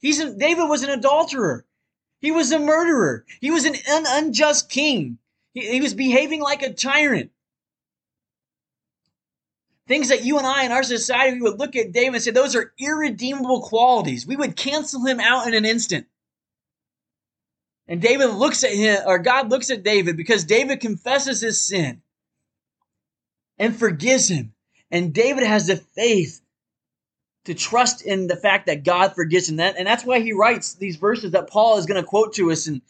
He's 0.01 0.21
a, 0.21 0.33
David 0.33 0.69
was 0.69 0.83
an 0.83 0.91
adulterer. 0.91 1.65
He 2.21 2.31
was 2.31 2.53
a 2.53 2.59
murderer. 2.59 3.25
He 3.41 3.51
was 3.51 3.65
an 3.65 3.75
un, 3.91 4.05
unjust 4.07 4.71
king. 4.71 5.19
He, 5.53 5.73
he 5.73 5.81
was 5.81 5.95
behaving 5.95 6.41
like 6.41 6.63
a 6.63 6.73
tyrant. 6.73 7.33
Things 9.91 10.11
that 10.11 10.25
you 10.25 10.39
and 10.39 10.47
I 10.47 10.63
in 10.63 10.71
our 10.71 10.85
society 10.85 11.35
we 11.35 11.41
would 11.41 11.59
look 11.59 11.75
at 11.75 11.91
David 11.91 12.15
and 12.15 12.23
say 12.23 12.31
those 12.31 12.55
are 12.55 12.73
irredeemable 12.79 13.63
qualities. 13.63 14.25
We 14.25 14.37
would 14.37 14.55
cancel 14.55 15.05
him 15.05 15.19
out 15.19 15.49
in 15.49 15.55
an 15.55 15.65
instant. 15.65 16.07
And 17.89 18.01
David 18.01 18.29
looks 18.29 18.63
at 18.63 18.71
him, 18.73 19.01
or 19.05 19.19
God 19.19 19.51
looks 19.51 19.69
at 19.69 19.83
David 19.83 20.17
because 20.17 20.45
David 20.45 20.79
confesses 20.79 21.41
his 21.41 21.61
sin 21.61 22.03
and 23.59 23.77
forgives 23.77 24.29
him. 24.29 24.55
And 24.93 25.13
David 25.13 25.43
has 25.43 25.67
the 25.67 25.79
faith 25.79 26.41
to 27.47 27.55
trust 27.55 28.01
in 28.01 28.29
the 28.29 28.37
fact 28.37 28.67
that 28.67 28.85
God 28.85 29.17
forgives 29.17 29.49
him. 29.49 29.57
That, 29.57 29.77
And 29.77 29.89
that's 29.89 30.05
why 30.05 30.21
he 30.21 30.33
writes 30.33 30.75
these 30.75 30.99
verses 30.99 31.33
that 31.33 31.51
Paul 31.51 31.79
is 31.79 31.87
going 31.87 32.01
to 32.01 32.07
quote 32.07 32.35
to 32.35 32.53
us 32.53 32.69
in 32.69 32.81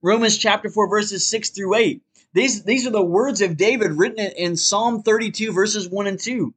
Romans 0.00 0.38
chapter 0.38 0.70
4, 0.70 0.88
verses 0.88 1.26
6 1.26 1.50
through 1.50 1.74
8. 1.74 2.02
These, 2.36 2.64
these 2.64 2.86
are 2.86 2.90
the 2.90 3.02
words 3.02 3.40
of 3.40 3.56
David 3.56 3.92
written 3.92 4.18
in 4.18 4.58
Psalm 4.58 5.02
32, 5.02 5.54
verses 5.54 5.88
1 5.88 6.06
and 6.06 6.20
2. 6.20 6.52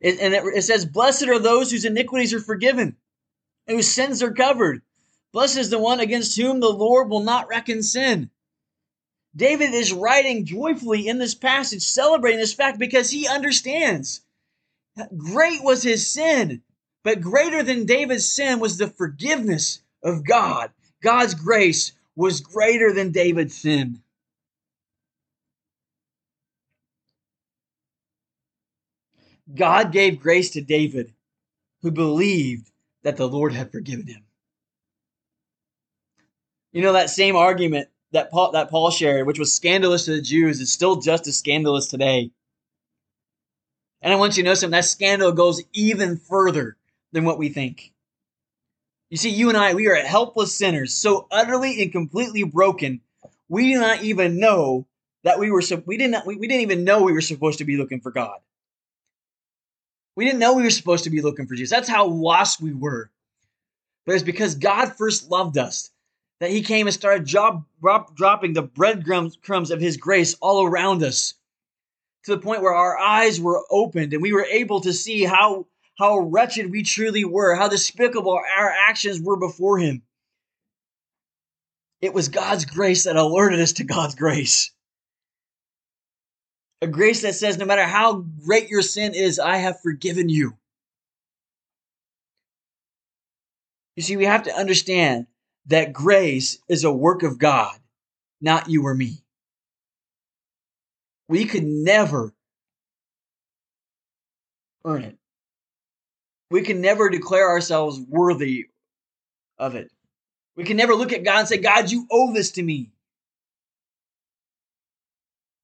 and 0.00 0.18
it, 0.32 0.44
it 0.46 0.62
says, 0.62 0.86
Blessed 0.86 1.24
are 1.24 1.38
those 1.38 1.70
whose 1.70 1.84
iniquities 1.84 2.32
are 2.32 2.40
forgiven, 2.40 2.96
whose 3.66 3.86
sins 3.86 4.22
are 4.22 4.32
covered. 4.32 4.80
Blessed 5.30 5.58
is 5.58 5.68
the 5.68 5.78
one 5.78 6.00
against 6.00 6.38
whom 6.38 6.60
the 6.60 6.70
Lord 6.70 7.10
will 7.10 7.20
not 7.20 7.48
reckon 7.48 7.82
sin. 7.82 8.30
David 9.36 9.74
is 9.74 9.92
writing 9.92 10.46
joyfully 10.46 11.06
in 11.06 11.18
this 11.18 11.34
passage, 11.34 11.82
celebrating 11.82 12.40
this 12.40 12.54
fact 12.54 12.78
because 12.78 13.10
he 13.10 13.28
understands. 13.28 14.22
Great 15.14 15.62
was 15.62 15.82
his 15.82 16.10
sin, 16.10 16.62
but 17.02 17.20
greater 17.20 17.62
than 17.62 17.84
David's 17.84 18.24
sin 18.26 18.58
was 18.58 18.78
the 18.78 18.88
forgiveness 18.88 19.82
of 20.02 20.24
God. 20.24 20.70
God's 21.02 21.34
grace 21.34 21.92
was 22.16 22.40
greater 22.40 22.90
than 22.94 23.12
David's 23.12 23.54
sin. 23.54 24.01
God 29.54 29.92
gave 29.92 30.20
grace 30.20 30.50
to 30.50 30.60
David, 30.60 31.12
who 31.82 31.90
believed 31.90 32.70
that 33.02 33.16
the 33.16 33.28
Lord 33.28 33.52
had 33.52 33.72
forgiven 33.72 34.06
him. 34.06 34.24
You 36.72 36.82
know, 36.82 36.94
that 36.94 37.10
same 37.10 37.36
argument 37.36 37.88
that 38.12 38.30
Paul, 38.30 38.52
that 38.52 38.70
Paul 38.70 38.90
shared, 38.90 39.26
which 39.26 39.38
was 39.38 39.52
scandalous 39.52 40.06
to 40.06 40.12
the 40.12 40.22
Jews, 40.22 40.60
is 40.60 40.72
still 40.72 40.96
just 40.96 41.26
as 41.26 41.38
scandalous 41.38 41.86
today. 41.86 42.30
And 44.00 44.12
I 44.12 44.16
want 44.16 44.36
you 44.36 44.42
to 44.42 44.48
know 44.48 44.54
something 44.54 44.72
that 44.72 44.84
scandal 44.84 45.32
goes 45.32 45.62
even 45.72 46.16
further 46.16 46.76
than 47.12 47.24
what 47.24 47.38
we 47.38 47.48
think. 47.50 47.92
You 49.10 49.18
see, 49.18 49.30
you 49.30 49.48
and 49.48 49.58
I, 49.58 49.74
we 49.74 49.88
are 49.88 49.96
helpless 49.96 50.54
sinners, 50.54 50.94
so 50.94 51.26
utterly 51.30 51.82
and 51.82 51.92
completely 51.92 52.44
broken, 52.44 53.02
we 53.48 53.72
do 53.72 53.78
not 53.78 54.02
even 54.02 54.40
know 54.40 54.86
that 55.24 55.38
we 55.38 55.50
were 55.50 55.62
we 55.84 55.98
didn't 55.98 56.26
we, 56.26 56.36
we 56.36 56.48
didn't 56.48 56.62
even 56.62 56.84
know 56.84 57.02
we 57.02 57.12
were 57.12 57.20
supposed 57.20 57.58
to 57.58 57.64
be 57.64 57.76
looking 57.76 58.00
for 58.00 58.10
God. 58.10 58.38
We 60.16 60.24
didn't 60.24 60.40
know 60.40 60.54
we 60.54 60.62
were 60.62 60.70
supposed 60.70 61.04
to 61.04 61.10
be 61.10 61.22
looking 61.22 61.46
for 61.46 61.54
Jesus. 61.54 61.70
That's 61.70 61.88
how 61.88 62.06
lost 62.06 62.60
we 62.60 62.72
were. 62.72 63.10
But 64.04 64.14
it's 64.14 64.24
because 64.24 64.54
God 64.56 64.96
first 64.96 65.30
loved 65.30 65.56
us 65.58 65.90
that 66.40 66.50
he 66.50 66.62
came 66.62 66.86
and 66.86 66.94
started 66.94 67.24
job, 67.24 67.64
drop, 67.80 68.14
dropping 68.14 68.52
the 68.52 68.62
breadcrumbs 68.62 69.38
crumbs 69.42 69.70
of 69.70 69.80
his 69.80 69.96
grace 69.96 70.34
all 70.40 70.66
around 70.66 71.02
us 71.02 71.34
to 72.24 72.32
the 72.32 72.42
point 72.42 72.62
where 72.62 72.74
our 72.74 72.98
eyes 72.98 73.40
were 73.40 73.64
opened 73.70 74.12
and 74.12 74.22
we 74.22 74.32
were 74.32 74.44
able 74.44 74.80
to 74.80 74.92
see 74.92 75.24
how, 75.24 75.66
how 75.98 76.18
wretched 76.18 76.70
we 76.70 76.82
truly 76.82 77.24
were, 77.24 77.54
how 77.54 77.68
despicable 77.68 78.32
our 78.32 78.70
actions 78.70 79.20
were 79.20 79.36
before 79.36 79.78
him. 79.78 80.02
It 82.00 82.12
was 82.12 82.28
God's 82.28 82.64
grace 82.64 83.04
that 83.04 83.16
alerted 83.16 83.60
us 83.60 83.74
to 83.74 83.84
God's 83.84 84.16
grace. 84.16 84.72
A 86.82 86.88
grace 86.88 87.22
that 87.22 87.36
says, 87.36 87.58
no 87.58 87.64
matter 87.64 87.84
how 87.84 88.26
great 88.44 88.68
your 88.68 88.82
sin 88.82 89.14
is, 89.14 89.38
I 89.38 89.58
have 89.58 89.80
forgiven 89.80 90.28
you. 90.28 90.58
You 93.94 94.02
see, 94.02 94.16
we 94.16 94.24
have 94.24 94.42
to 94.44 94.52
understand 94.52 95.28
that 95.66 95.92
grace 95.92 96.58
is 96.68 96.82
a 96.82 96.92
work 96.92 97.22
of 97.22 97.38
God, 97.38 97.78
not 98.40 98.68
you 98.68 98.84
or 98.84 98.96
me. 98.96 99.22
We 101.28 101.44
could 101.44 101.62
never 101.62 102.34
earn 104.84 105.04
it. 105.04 105.18
We 106.50 106.62
can 106.62 106.80
never 106.80 107.08
declare 107.08 107.48
ourselves 107.48 108.00
worthy 108.00 108.66
of 109.56 109.76
it. 109.76 109.88
We 110.56 110.64
can 110.64 110.76
never 110.76 110.96
look 110.96 111.12
at 111.12 111.24
God 111.24 111.38
and 111.38 111.48
say, 111.48 111.58
God, 111.58 111.92
you 111.92 112.08
owe 112.10 112.32
this 112.32 112.50
to 112.52 112.62
me. 112.62 112.91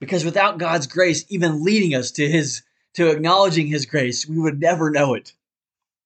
Because 0.00 0.24
without 0.24 0.58
God's 0.58 0.86
grace, 0.86 1.24
even 1.28 1.64
leading 1.64 1.94
us 1.94 2.12
to 2.12 2.28
his 2.28 2.62
to 2.94 3.10
acknowledging 3.10 3.66
his 3.66 3.86
grace, 3.86 4.26
we 4.26 4.38
would 4.38 4.60
never 4.60 4.90
know 4.90 5.14
it 5.14 5.32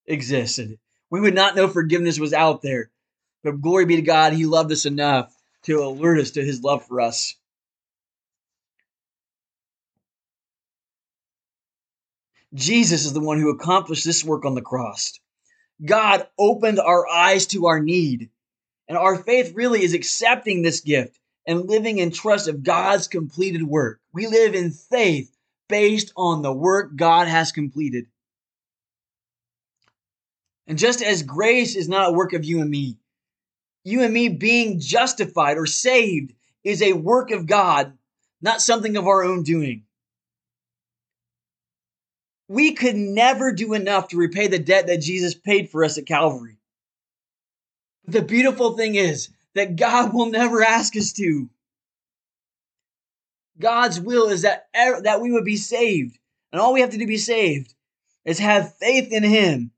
existed. 0.05 0.77
We 1.09 1.21
would 1.21 1.35
not 1.35 1.55
know 1.55 1.67
forgiveness 1.67 2.19
was 2.19 2.33
out 2.33 2.61
there. 2.61 2.89
But 3.43 3.61
glory 3.61 3.85
be 3.85 3.97
to 3.97 4.01
God, 4.01 4.33
he 4.33 4.45
loved 4.45 4.71
us 4.71 4.85
enough 4.85 5.35
to 5.63 5.83
alert 5.83 6.19
us 6.19 6.31
to 6.31 6.43
his 6.43 6.61
love 6.63 6.85
for 6.85 7.01
us. 7.01 7.35
Jesus 12.53 13.05
is 13.05 13.13
the 13.13 13.19
one 13.19 13.39
who 13.39 13.49
accomplished 13.49 14.05
this 14.05 14.23
work 14.23 14.45
on 14.45 14.53
the 14.53 14.61
cross. 14.61 15.19
God 15.83 16.27
opened 16.37 16.79
our 16.79 17.07
eyes 17.07 17.47
to 17.47 17.65
our 17.67 17.79
need. 17.79 18.29
And 18.87 18.97
our 18.97 19.15
faith 19.15 19.53
really 19.55 19.83
is 19.83 19.93
accepting 19.93 20.61
this 20.61 20.81
gift 20.81 21.17
and 21.45 21.67
living 21.67 21.97
in 21.97 22.11
trust 22.11 22.47
of 22.47 22.63
God's 22.63 23.07
completed 23.07 23.63
work. 23.63 23.99
We 24.13 24.27
live 24.27 24.55
in 24.55 24.71
faith 24.71 25.35
based 25.67 26.13
on 26.15 26.41
the 26.41 26.53
work 26.53 26.95
God 26.95 27.27
has 27.27 27.51
completed. 27.51 28.05
And 30.67 30.77
just 30.77 31.01
as 31.01 31.23
grace 31.23 31.75
is 31.75 31.89
not 31.89 32.09
a 32.09 32.13
work 32.13 32.33
of 32.33 32.45
you 32.45 32.61
and 32.61 32.69
me, 32.69 32.97
you 33.83 34.01
and 34.01 34.13
me 34.13 34.29
being 34.29 34.79
justified 34.79 35.57
or 35.57 35.65
saved 35.65 36.33
is 36.63 36.81
a 36.81 36.93
work 36.93 37.31
of 37.31 37.45
God, 37.45 37.97
not 38.41 38.61
something 38.61 38.95
of 38.95 39.07
our 39.07 39.23
own 39.23 39.43
doing. 39.43 39.83
We 42.47 42.73
could 42.73 42.95
never 42.95 43.51
do 43.51 43.73
enough 43.73 44.09
to 44.09 44.17
repay 44.17 44.47
the 44.47 44.59
debt 44.59 44.87
that 44.87 45.01
Jesus 45.01 45.33
paid 45.33 45.69
for 45.69 45.83
us 45.83 45.97
at 45.97 46.05
Calvary. 46.05 46.57
The 48.05 48.21
beautiful 48.21 48.77
thing 48.77 48.95
is 48.95 49.29
that 49.55 49.75
God 49.75 50.13
will 50.13 50.27
never 50.27 50.63
ask 50.63 50.95
us 50.95 51.13
to. 51.13 51.49
God's 53.59 53.99
will 53.99 54.29
is 54.29 54.41
that, 54.41 54.67
that 54.73 55.21
we 55.21 55.31
would 55.31 55.45
be 55.45 55.57
saved. 55.57 56.17
And 56.51 56.59
all 56.59 56.73
we 56.73 56.81
have 56.81 56.91
to 56.91 56.97
do 56.97 57.03
to 57.03 57.07
be 57.07 57.17
saved 57.17 57.73
is 58.25 58.39
have 58.39 58.75
faith 58.77 59.11
in 59.11 59.23
Him 59.23 59.71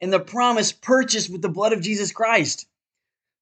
and 0.00 0.12
the 0.12 0.20
promise 0.20 0.72
purchased 0.72 1.30
with 1.30 1.42
the 1.42 1.48
blood 1.48 1.72
of 1.72 1.80
Jesus 1.80 2.12
Christ. 2.12 2.66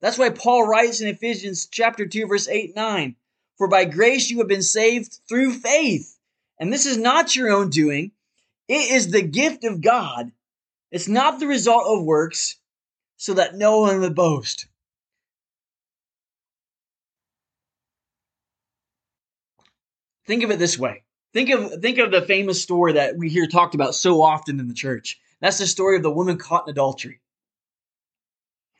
That's 0.00 0.18
why 0.18 0.30
Paul 0.30 0.66
writes 0.66 1.00
in 1.00 1.08
Ephesians 1.08 1.66
chapter 1.66 2.06
2 2.06 2.26
verse 2.26 2.48
8 2.48 2.74
9, 2.74 3.16
"For 3.56 3.68
by 3.68 3.84
grace 3.84 4.30
you 4.30 4.38
have 4.38 4.48
been 4.48 4.62
saved 4.62 5.20
through 5.28 5.54
faith." 5.54 6.18
And 6.58 6.72
this 6.72 6.86
is 6.86 6.96
not 6.96 7.36
your 7.36 7.50
own 7.50 7.70
doing. 7.70 8.12
It 8.68 8.90
is 8.90 9.10
the 9.10 9.22
gift 9.22 9.64
of 9.64 9.80
God. 9.80 10.32
It's 10.90 11.08
not 11.08 11.38
the 11.38 11.46
result 11.46 11.86
of 11.86 12.04
works, 12.04 12.56
so 13.16 13.34
that 13.34 13.56
no 13.56 13.80
one 13.80 14.00
would 14.00 14.14
boast. 14.14 14.66
Think 20.26 20.42
of 20.42 20.50
it 20.50 20.58
this 20.58 20.78
way. 20.78 21.04
Think 21.32 21.50
of 21.50 21.82
think 21.82 21.98
of 21.98 22.10
the 22.10 22.22
famous 22.22 22.62
story 22.62 22.94
that 22.94 23.16
we 23.16 23.28
hear 23.28 23.46
talked 23.46 23.74
about 23.74 23.94
so 23.94 24.22
often 24.22 24.58
in 24.58 24.68
the 24.68 24.74
church. 24.74 25.20
That's 25.40 25.58
the 25.58 25.66
story 25.66 25.96
of 25.96 26.02
the 26.02 26.10
woman 26.10 26.38
caught 26.38 26.66
in 26.66 26.70
adultery. 26.70 27.20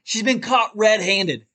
She's 0.04 0.22
been 0.22 0.40
caught 0.40 0.70
red-handed. 0.74 1.46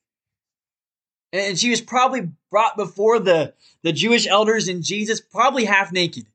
And 1.34 1.58
she 1.58 1.70
was 1.70 1.80
probably 1.80 2.30
brought 2.50 2.76
before 2.76 3.20
the, 3.20 3.54
the 3.82 3.94
Jewish 3.94 4.28
elders 4.28 4.68
and 4.68 4.84
Jesus, 4.84 5.22
probably 5.22 5.64
half 5.64 5.94
naked, 5.94 6.26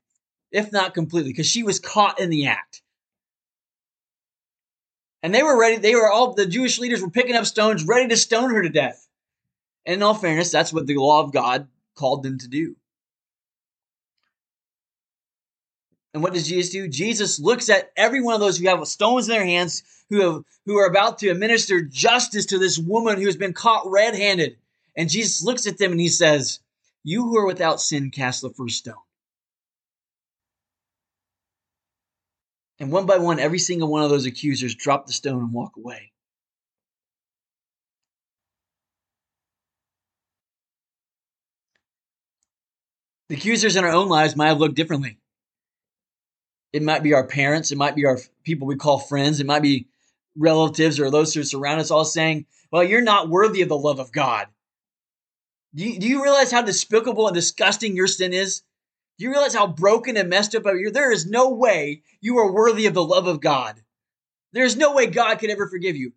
if 0.51 0.71
not 0.71 0.95
completely, 0.95 1.31
because 1.31 1.45
she 1.45 1.61
was 1.61 1.79
caught 1.79 2.19
in 2.19 2.31
the 2.31 2.47
act. 2.47 2.81
And 5.21 5.33
they 5.33 5.43
were 5.43 5.59
ready, 5.59 5.77
they 5.77 5.93
were 5.93 6.11
all, 6.11 6.33
the 6.33 6.47
Jewish 6.47 6.79
leaders 6.79 7.01
were 7.01 7.11
picking 7.11 7.35
up 7.35 7.45
stones, 7.45 7.83
ready 7.83 8.07
to 8.07 8.17
stone 8.17 8.49
her 8.49 8.63
to 8.63 8.69
death. 8.69 9.07
And 9.85 9.95
in 9.95 10.03
all 10.03 10.15
fairness, 10.15 10.51
that's 10.51 10.73
what 10.73 10.87
the 10.87 10.95
law 10.95 11.23
of 11.23 11.31
God 11.31 11.67
called 11.95 12.23
them 12.23 12.39
to 12.39 12.47
do. 12.47 12.75
And 16.17 16.23
what 16.23 16.33
does 16.33 16.47
Jesus 16.47 16.71
do? 16.71 16.87
Jesus 16.87 17.39
looks 17.39 17.69
at 17.69 17.91
every 17.95 18.23
one 18.23 18.33
of 18.33 18.39
those 18.39 18.57
who 18.57 18.67
have 18.67 18.87
stones 18.87 19.29
in 19.29 19.35
their 19.35 19.45
hands, 19.45 19.83
who 20.09 20.21
have 20.21 20.43
who 20.65 20.75
are 20.79 20.87
about 20.87 21.19
to 21.19 21.29
administer 21.29 21.79
justice 21.79 22.47
to 22.47 22.57
this 22.57 22.79
woman 22.79 23.19
who 23.19 23.27
has 23.27 23.37
been 23.37 23.53
caught 23.53 23.87
red-handed. 23.87 24.57
And 24.95 25.11
Jesus 25.11 25.43
looks 25.43 25.67
at 25.67 25.77
them 25.77 25.91
and 25.91 26.01
he 26.01 26.07
says, 26.07 26.59
"You 27.03 27.21
who 27.21 27.37
are 27.37 27.45
without 27.45 27.79
sin, 27.79 28.09
cast 28.09 28.41
the 28.41 28.49
first 28.49 28.79
stone." 28.79 28.95
And 32.79 32.91
one 32.91 33.05
by 33.05 33.19
one, 33.19 33.37
every 33.37 33.59
single 33.59 33.87
one 33.87 34.01
of 34.01 34.09
those 34.09 34.25
accusers 34.25 34.73
drop 34.73 35.05
the 35.05 35.13
stone 35.13 35.37
and 35.43 35.53
walk 35.53 35.77
away. 35.77 36.13
The 43.29 43.35
accusers 43.35 43.75
in 43.75 43.83
our 43.83 43.91
own 43.91 44.09
lives 44.09 44.35
might 44.35 44.47
have 44.47 44.59
looked 44.59 44.73
differently. 44.73 45.19
It 46.77 46.83
might 46.83 47.01
be 47.01 47.15
our 47.15 47.25
parents, 47.25 47.71
it 47.71 47.77
might 47.77 47.95
be 47.95 48.05
our 48.05 48.19
people 48.43 48.67
we 48.67 48.75
call 48.75 48.99
friends, 48.99 49.39
it 49.39 49.47
might 49.47 49.63
be 49.63 49.87
relatives 50.37 50.99
or 50.99 51.09
those 51.09 51.33
who 51.33 51.43
surround 51.43 51.81
us 51.81 51.89
all 51.89 52.05
saying, 52.05 52.45
Well, 52.71 52.83
you're 52.83 53.01
not 53.01 53.29
worthy 53.29 53.63
of 53.63 53.69
the 53.69 53.77
love 53.77 53.97
of 53.97 54.11
God. 54.11 54.47
Do 55.73 55.83
you, 55.83 55.99
do 55.99 56.07
you 56.07 56.21
realize 56.21 56.51
how 56.51 56.61
despicable 56.61 57.27
and 57.27 57.33
disgusting 57.33 57.95
your 57.95 58.05
sin 58.05 58.31
is? 58.31 58.61
Do 59.17 59.23
you 59.23 59.31
realize 59.31 59.55
how 59.55 59.65
broken 59.65 60.17
and 60.17 60.29
messed 60.29 60.53
up 60.53 60.65
you 60.65 60.89
are? 60.89 60.91
There 60.91 61.11
is 61.11 61.25
no 61.25 61.49
way 61.49 62.03
you 62.21 62.37
are 62.37 62.53
worthy 62.53 62.85
of 62.85 62.93
the 62.93 63.03
love 63.03 63.25
of 63.25 63.41
God. 63.41 63.81
There 64.53 64.63
is 64.63 64.77
no 64.77 64.93
way 64.93 65.07
God 65.07 65.39
could 65.39 65.49
ever 65.49 65.67
forgive 65.67 65.95
you. 65.95 66.13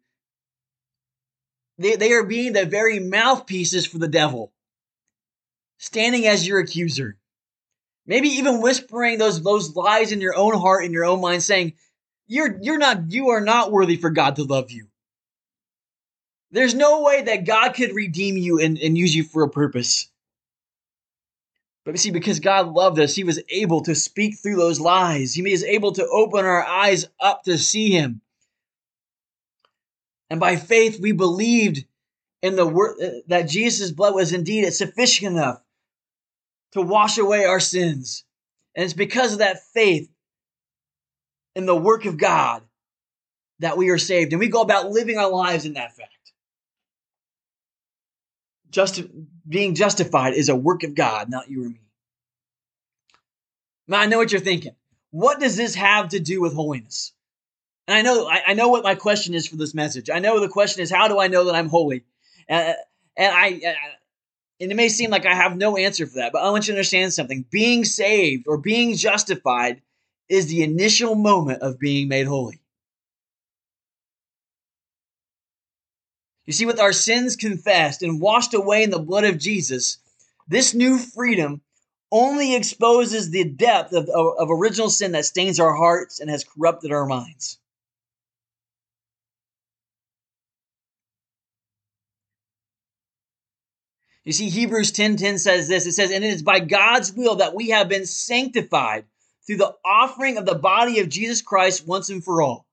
They, 1.79 1.97
they 1.97 2.13
are 2.13 2.25
being 2.25 2.53
the 2.53 2.67
very 2.67 2.99
mouthpieces 2.99 3.87
for 3.87 3.97
the 3.97 4.09
devil, 4.09 4.53
standing 5.79 6.27
as 6.27 6.47
your 6.47 6.59
accuser. 6.59 7.17
Maybe 8.07 8.29
even 8.29 8.61
whispering 8.61 9.19
those, 9.19 9.43
those 9.43 9.75
lies 9.77 10.13
in 10.13 10.21
your 10.21 10.37
own 10.37 10.59
heart, 10.59 10.85
in 10.85 10.93
your 10.93 11.05
own 11.05 11.21
mind, 11.21 11.43
saying, 11.43 11.75
you're, 12.27 12.59
you're 12.61 12.79
not, 12.79 13.11
you 13.13 13.31
are 13.31 13.41
not 13.41 13.73
worthy 13.73 13.97
for 13.97 14.11
God 14.11 14.37
to 14.37 14.45
love 14.45 14.71
you. 14.71 14.87
There's 16.51 16.75
no 16.75 17.03
way 17.03 17.23
that 17.23 17.45
God 17.47 17.75
could 17.75 17.95
redeem 17.95 18.37
you 18.37 18.59
and, 18.59 18.79
and 18.79 18.99
use 18.99 19.15
you 19.15 19.25
for 19.25 19.43
a 19.43 19.51
purpose. 19.51 20.09
But 21.85 21.99
see, 21.99 22.11
because 22.11 22.41
God 22.41 22.69
loved 22.69 22.99
us, 22.99 23.15
He 23.15 23.25
was 23.25 23.41
able 23.49 23.83
to 23.83 23.95
speak 23.95 24.39
through 24.39 24.57
those 24.57 24.81
lies. 24.81 25.35
He 25.35 25.43
was 25.43 25.65
able 25.65 25.93
to 25.93 26.07
open 26.07 26.45
our 26.45 26.65
eyes 26.65 27.07
up 27.21 27.45
to 27.45 27.57
see 27.57 27.91
Him. 27.91 28.21
And 30.29 30.39
by 30.39 30.57
faith, 30.57 31.01
we 31.01 31.13
believed 31.13 31.85
in 32.43 32.57
the 32.57 32.67
word 32.67 32.97
uh, 33.03 33.09
that 33.29 33.49
Jesus' 33.49 33.91
blood 33.91 34.15
was 34.15 34.33
indeed 34.33 34.71
sufficient 34.73 35.37
enough 35.37 35.61
to 36.73 36.83
wash 36.83 37.19
away 37.19 37.45
our 37.45 37.61
sins. 37.61 38.25
And 38.75 38.85
it's 38.85 38.95
because 38.95 39.33
of 39.33 39.39
that 39.39 39.63
faith 39.75 40.11
in 41.55 41.67
the 41.67 41.77
work 41.77 42.05
of 42.05 42.17
God 42.17 42.63
that 43.59 43.77
we 43.77 43.91
are 43.91 43.99
saved. 43.99 44.33
And 44.33 44.41
we 44.41 44.49
go 44.49 44.63
about 44.63 44.91
living 44.91 45.19
our 45.19 45.31
lives 45.31 45.67
in 45.67 45.75
that 45.75 45.97
fact. 45.97 46.11
Just 48.71 49.03
being 49.49 49.75
justified 49.75 50.35
is 50.35 50.49
a 50.49 50.57
work 50.57 50.85
of 50.85 50.95
God, 50.95 51.29
not 51.29 51.51
you 51.51 51.65
or 51.65 51.69
me. 51.69 51.81
Now 53.89 53.99
I 53.99 54.07
know 54.07 54.19
what 54.19 54.31
you're 54.31 54.41
thinking. 54.41 54.77
What 55.11 55.41
does 55.41 55.57
this 55.57 55.75
have 55.75 56.11
to 56.11 56.21
do 56.21 56.41
with 56.41 56.55
holiness? 56.55 57.13
And 57.89 57.99
I 57.99 58.03
know 58.03 58.29
I, 58.29 58.43
I 58.49 58.55
know 58.55 58.69
what 58.69 58.85
my 58.85 58.95
question 58.95 59.35
is 59.35 59.49
for 59.49 59.57
this 59.57 59.75
message. 59.75 60.09
I 60.09 60.21
know 60.21 60.39
the 60.39 60.49
question 60.49 60.83
is 60.83 60.91
how 60.91 61.09
do 61.09 61.19
I 61.19 61.27
know 61.27 61.47
that 61.47 61.57
I'm 61.57 61.69
holy? 61.69 62.05
Uh, 62.49 62.75
and 63.17 63.35
I, 63.35 63.77
and 64.61 64.71
it 64.71 64.75
may 64.75 64.91
seem 64.91 65.11
like 65.11 65.25
I 65.25 65.35
have 65.35 65.57
no 65.57 65.77
answer 65.79 66.07
for 66.07 66.17
that, 66.17 66.33
but 66.33 66.43
I 66.43 66.51
want 66.51 66.69
you 66.69 66.73
to 66.73 66.77
understand 66.77 67.15
something. 67.15 67.47
Being 67.51 67.85
saved 67.85 68.47
or 68.47 68.59
being 68.59 68.95
justified 68.95 69.81
is 70.29 70.47
the 70.47 70.63
initial 70.63 71.15
moment 71.15 71.63
of 71.63 71.81
being 71.81 72.09
made 72.09 72.27
holy. 72.27 72.61
You 76.45 76.53
see, 76.53 76.67
with 76.67 76.81
our 76.81 76.93
sins 76.93 77.37
confessed 77.37 78.03
and 78.03 78.21
washed 78.21 78.55
away 78.55 78.83
in 78.83 78.91
the 78.91 78.99
blood 78.99 79.25
of 79.25 79.39
Jesus, 79.39 79.99
this 80.47 80.75
new 80.75 80.99
freedom 80.99 81.63
only 82.13 82.55
exposes 82.55 83.31
the 83.31 83.45
depth 83.45 83.93
of, 83.93 84.09
of, 84.09 84.35
of 84.39 84.51
original 84.51 84.91
sin 84.91 85.13
that 85.13 85.25
stains 85.25 85.61
our 85.61 85.75
hearts 85.75 86.21
and 86.21 86.29
has 86.29 86.45
corrupted 86.45 86.93
our 86.93 87.07
minds. 87.07 87.59
You 94.31 94.35
see, 94.35 94.49
Hebrews 94.49 94.93
10 94.93 95.17
10 95.17 95.39
says 95.41 95.67
this 95.67 95.87
it 95.87 95.93
says, 95.95 96.13
And 96.13 96.23
it 96.23 96.33
is 96.33 96.45
by 96.45 96.61
God's 96.61 97.13
will 97.13 97.35
that 97.35 97.53
we 97.53 97.71
have 97.71 97.89
been 97.89 98.07
sanctified 98.07 99.07
through 99.45 99.57
the 99.57 99.75
offering 99.85 100.39
of 100.39 100.47
the 100.47 100.55
body 100.55 101.01
of 101.01 101.09
Jesus 101.09 101.43
Christ 101.43 101.85
once 101.85 102.11
and 102.11 102.23
for 102.23 102.41
all. 102.41 102.65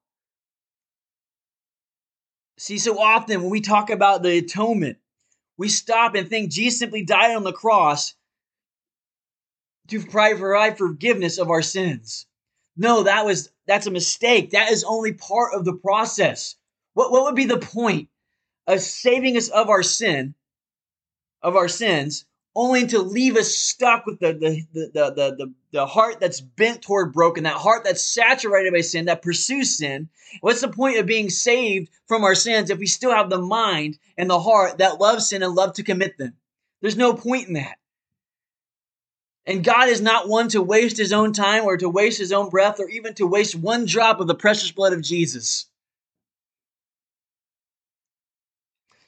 See, 2.60 2.78
so 2.78 3.02
often 3.02 3.42
when 3.42 3.50
we 3.50 3.62
talk 3.62 3.90
about 3.90 4.22
the 4.22 4.38
atonement, 4.38 5.00
we 5.58 5.68
stop 5.68 6.14
and 6.14 6.30
think 6.30 6.52
Jesus 6.52 6.78
simply 6.78 7.04
died 7.04 7.36
on 7.36 7.44
the 7.44 7.52
cross 7.52 8.14
to 9.88 10.00
provide 10.00 10.78
forgiveness 10.78 11.40
of 11.40 11.50
our 11.50 11.64
sins. 11.64 12.28
No, 12.76 13.02
that 13.02 13.26
was 13.26 13.50
that's 13.66 13.88
a 13.88 13.92
mistake. 13.92 14.52
That 14.52 14.72
is 14.72 14.84
only 14.84 15.14
part 15.14 15.56
of 15.56 15.66
the 15.66 15.74
process. 15.74 16.56
What, 16.94 17.12
what 17.12 17.24
would 17.24 17.36
be 17.36 17.46
the 17.46 17.58
point 17.58 18.10
of 18.68 18.80
saving 18.80 19.38
us 19.38 19.50
of 19.50 19.70
our 19.70 19.82
sin, 19.82 20.36
of 21.42 21.56
our 21.56 21.68
sins, 21.68 22.26
only 22.56 22.88
to 22.88 23.00
leave 23.00 23.38
us 23.38 23.54
stuck 23.54 24.06
with 24.08 24.20
the, 24.20 24.34
the, 24.34 24.66
the, 24.74 24.90
the, 24.94 25.36
the, 25.36 25.54
the, 25.72 25.86
heart 25.86 26.20
that's 26.20 26.42
bent 26.42 26.82
toward 26.82 27.14
broken, 27.14 27.44
that 27.44 27.54
heart 27.54 27.84
that's 27.84 28.02
saturated 28.02 28.74
by 28.74 28.82
sin, 28.82 29.06
that 29.06 29.22
pursues 29.22 29.78
sin. 29.78 30.10
What's 30.42 30.62
the 30.62 30.68
point 30.68 30.98
of 30.98 31.06
being 31.06 31.30
saved 31.30 31.90
from 32.08 32.24
our 32.24 32.34
sins 32.34 32.72
if 32.72 32.80
we 32.80 32.88
still 32.88 33.12
have 33.12 33.30
the 33.30 33.38
mind 33.38 34.00
and 34.18 34.28
the 34.28 34.40
heart 34.40 34.80
that 34.80 35.00
loves 35.00 35.30
sin 35.30 35.44
and 35.44 35.54
love 35.54 35.74
to 35.74 35.84
commit 35.84 36.18
them? 36.18 36.34
There's 36.82 36.98
no 36.98 37.14
point 37.14 37.48
in 37.48 37.54
that. 37.54 37.78
And 39.46 39.64
God 39.64 39.88
is 39.90 40.02
not 40.02 40.28
one 40.28 40.50
to 40.50 40.62
waste 40.62 40.98
his 40.98 41.14
own 41.14 41.34
time 41.34 41.64
or 41.64 41.78
to 41.78 41.88
waste 41.88 42.18
his 42.18 42.34
own 42.34 42.50
breath 42.50 42.80
or 42.80 42.90
even 42.90 43.14
to 43.14 43.28
waste 43.28 43.56
one 43.56 43.86
drop 43.86 44.20
of 44.20 44.28
the 44.28 44.36
precious 44.36 44.72
blood 44.72 44.94
of 44.94 45.02
Jesus. 45.02 45.68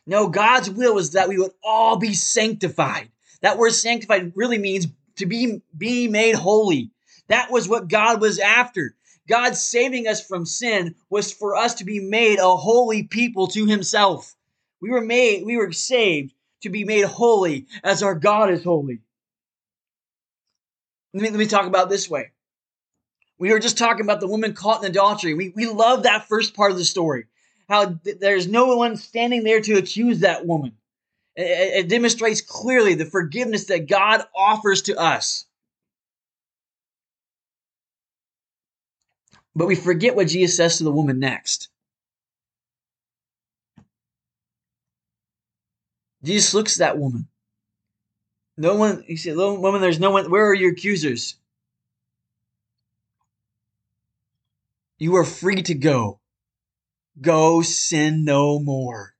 No, 0.06 0.28
God's 0.28 0.70
will 0.70 0.98
is 0.98 1.12
that 1.12 1.30
we 1.30 1.38
would 1.38 1.52
all 1.64 1.98
be 1.98 2.14
sanctified. 2.14 3.10
That 3.42 3.58
word 3.58 3.72
sanctified 3.72 4.34
really 4.36 4.58
means 4.58 4.88
to 5.18 5.26
be, 5.26 5.62
be 5.78 6.08
made 6.08 6.36
holy. 6.36 6.92
That 7.28 7.52
was 7.52 7.68
what 7.68 7.88
God 7.88 8.22
was 8.22 8.40
after. 8.40 8.96
God 9.28 9.56
saving 9.56 10.08
us 10.08 10.26
from 10.26 10.46
sin 10.46 10.96
was 11.10 11.32
for 11.32 11.56
us 11.56 11.76
to 11.76 11.86
be 11.86 12.00
made 12.00 12.40
a 12.40 12.56
holy 12.56 13.04
people 13.04 13.48
to 13.50 13.68
himself. 13.68 14.36
We 14.82 14.90
were 14.90 15.02
made, 15.02 15.46
we 15.46 15.58
were 15.58 15.72
saved 15.72 16.34
to 16.62 16.70
be 16.70 16.84
made 16.84 17.06
holy 17.06 17.68
as 17.84 18.02
our 18.02 18.16
God 18.16 18.50
is 18.50 18.64
holy. 18.64 19.02
Let 21.14 21.24
me, 21.24 21.30
let 21.30 21.40
me 21.40 21.48
talk 21.48 21.66
about 21.66 21.90
this 21.90 22.10
way. 22.10 22.32
We 23.38 23.52
were 23.52 23.60
just 23.60 23.78
talking 23.78 24.04
about 24.04 24.20
the 24.20 24.28
woman 24.28 24.54
caught 24.54 24.84
in 24.84 24.90
adultery. 24.90 25.34
We, 25.34 25.54
we 25.56 25.68
love 25.68 26.04
that 26.04 26.28
first 26.28 26.56
part 26.56 26.72
of 26.72 26.78
the 26.78 26.86
story. 26.86 27.26
How 27.70 27.94
th- 28.04 28.18
there's 28.20 28.48
no 28.48 28.76
one 28.76 28.98
standing 28.98 29.44
there 29.44 29.62
to 29.62 29.78
accuse 29.78 30.20
that 30.22 30.46
woman. 30.46 30.74
It, 31.36 31.86
it 31.86 31.90
demonstrates 31.90 32.42
clearly 32.42 32.96
the 32.96 33.06
forgiveness 33.06 33.66
that 33.66 33.88
God 33.88 34.24
offers 34.36 34.82
to 34.84 34.98
us. 35.00 35.46
But 39.56 39.68
we 39.68 39.76
forget 39.76 40.16
what 40.16 40.28
Jesus 40.28 40.58
says 40.58 40.78
to 40.78 40.84
the 40.84 40.92
woman 40.92 41.20
next. 41.20 41.70
Jesus 46.24 46.54
looks 46.54 46.80
at 46.80 46.86
that 46.86 46.98
woman. 46.98 47.28
No 48.58 48.76
one, 48.76 49.04
he 49.04 49.16
said, 49.16 49.38
woman, 49.38 49.80
there's 49.80 50.00
no 50.00 50.12
one, 50.12 50.30
where 50.30 50.48
are 50.48 50.54
your 50.54 50.72
accusers? 50.72 51.36
You 54.98 55.16
are 55.16 55.24
free 55.24 55.62
to 55.62 55.76
go. 55.76 56.19
Go 57.22 57.62
sin 57.62 58.24
no 58.24 58.60
more. 58.60 59.14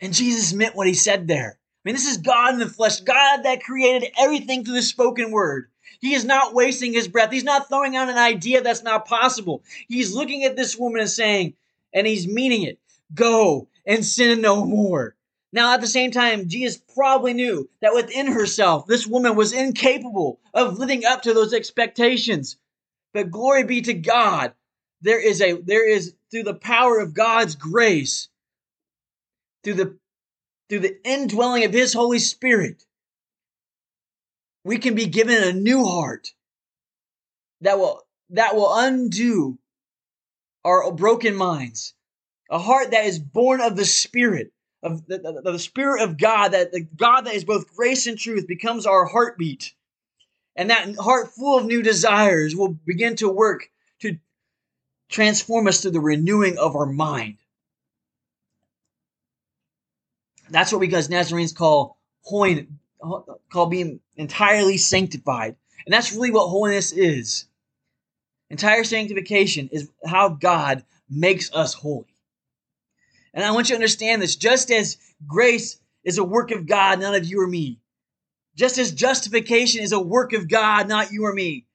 And 0.00 0.12
Jesus 0.12 0.52
meant 0.52 0.76
what 0.76 0.86
he 0.86 0.94
said 0.94 1.28
there. 1.28 1.58
I 1.58 1.88
mean, 1.88 1.94
this 1.94 2.06
is 2.06 2.18
God 2.18 2.54
in 2.54 2.60
the 2.60 2.68
flesh, 2.68 3.00
God 3.00 3.42
that 3.44 3.62
created 3.62 4.10
everything 4.18 4.64
through 4.64 4.74
the 4.74 4.82
spoken 4.82 5.30
word. 5.30 5.70
He 6.00 6.14
is 6.14 6.24
not 6.24 6.54
wasting 6.54 6.92
his 6.92 7.08
breath. 7.08 7.30
He's 7.30 7.44
not 7.44 7.68
throwing 7.68 7.96
out 7.96 8.08
an 8.08 8.18
idea 8.18 8.60
that's 8.60 8.82
not 8.82 9.06
possible. 9.06 9.62
He's 9.88 10.14
looking 10.14 10.44
at 10.44 10.56
this 10.56 10.76
woman 10.76 11.00
and 11.00 11.10
saying, 11.10 11.54
and 11.92 12.06
he's 12.06 12.26
meaning 12.26 12.62
it 12.62 12.78
go 13.14 13.68
and 13.86 14.04
sin 14.04 14.40
no 14.40 14.64
more. 14.64 15.14
Now, 15.52 15.74
at 15.74 15.80
the 15.80 15.86
same 15.86 16.10
time, 16.10 16.48
Jesus 16.48 16.82
probably 16.94 17.32
knew 17.32 17.68
that 17.80 17.94
within 17.94 18.26
herself, 18.26 18.86
this 18.86 19.06
woman 19.06 19.36
was 19.36 19.52
incapable 19.52 20.40
of 20.52 20.78
living 20.78 21.04
up 21.04 21.22
to 21.22 21.32
those 21.32 21.54
expectations. 21.54 22.56
But 23.12 23.30
glory 23.30 23.62
be 23.62 23.80
to 23.82 23.94
God, 23.94 24.54
there 25.04 25.20
is 25.20 25.42
a, 25.42 25.60
there 25.60 25.88
is 25.88 26.14
through 26.30 26.44
the 26.44 26.54
power 26.54 26.98
of 26.98 27.14
God's 27.14 27.54
grace, 27.54 28.28
through 29.62 29.74
the 29.74 29.98
through 30.68 30.80
the 30.80 30.96
indwelling 31.06 31.64
of 31.64 31.72
his 31.72 31.92
Holy 31.92 32.18
Spirit, 32.18 32.82
we 34.64 34.78
can 34.78 34.94
be 34.94 35.06
given 35.06 35.42
a 35.42 35.52
new 35.52 35.84
heart 35.84 36.32
that 37.60 37.78
will 37.78 38.02
that 38.30 38.56
will 38.56 38.74
undo 38.74 39.58
our 40.64 40.90
broken 40.90 41.36
minds. 41.36 41.92
A 42.50 42.58
heart 42.58 42.90
that 42.92 43.04
is 43.04 43.18
born 43.18 43.60
of 43.60 43.76
the 43.76 43.84
Spirit, 43.84 44.52
of 44.82 45.06
the, 45.06 45.18
the, 45.18 45.52
the 45.52 45.58
Spirit 45.58 46.02
of 46.02 46.16
God, 46.18 46.52
that 46.52 46.72
the 46.72 46.80
God 46.80 47.22
that 47.22 47.34
is 47.34 47.44
both 47.44 47.74
grace 47.74 48.06
and 48.06 48.18
truth 48.18 48.46
becomes 48.46 48.86
our 48.86 49.04
heartbeat. 49.04 49.74
And 50.56 50.70
that 50.70 50.96
heart 50.96 51.28
full 51.28 51.58
of 51.58 51.66
new 51.66 51.82
desires 51.82 52.56
will 52.56 52.68
begin 52.68 53.16
to 53.16 53.28
work 53.28 53.68
to 54.00 54.18
transform 55.08 55.66
us 55.66 55.80
through 55.80 55.92
the 55.92 56.00
renewing 56.00 56.58
of 56.58 56.76
our 56.76 56.86
mind. 56.86 57.38
That's 60.50 60.72
what 60.72 60.80
we 60.80 60.88
guys 60.88 61.08
Nazarenes 61.08 61.52
call 61.52 61.98
holy, 62.22 62.68
call 63.50 63.66
being 63.66 64.00
entirely 64.16 64.76
sanctified. 64.76 65.56
And 65.86 65.92
that's 65.92 66.12
really 66.12 66.30
what 66.30 66.48
holiness 66.48 66.92
is. 66.92 67.46
Entire 68.50 68.84
sanctification 68.84 69.68
is 69.72 69.90
how 70.04 70.28
God 70.28 70.84
makes 71.08 71.52
us 71.52 71.74
holy. 71.74 72.14
And 73.32 73.44
I 73.44 73.50
want 73.50 73.68
you 73.68 73.74
to 73.74 73.78
understand 73.78 74.22
this 74.22 74.36
just 74.36 74.70
as 74.70 74.96
grace 75.26 75.78
is 76.04 76.18
a 76.18 76.24
work 76.24 76.50
of 76.50 76.66
God, 76.66 77.00
not 77.00 77.16
of 77.16 77.24
you 77.24 77.40
or 77.40 77.46
me. 77.46 77.80
Just 78.54 78.78
as 78.78 78.92
justification 78.92 79.82
is 79.82 79.92
a 79.92 80.00
work 80.00 80.32
of 80.32 80.48
God, 80.48 80.88
not 80.88 81.10
you 81.10 81.24
or 81.24 81.32
me. 81.32 81.66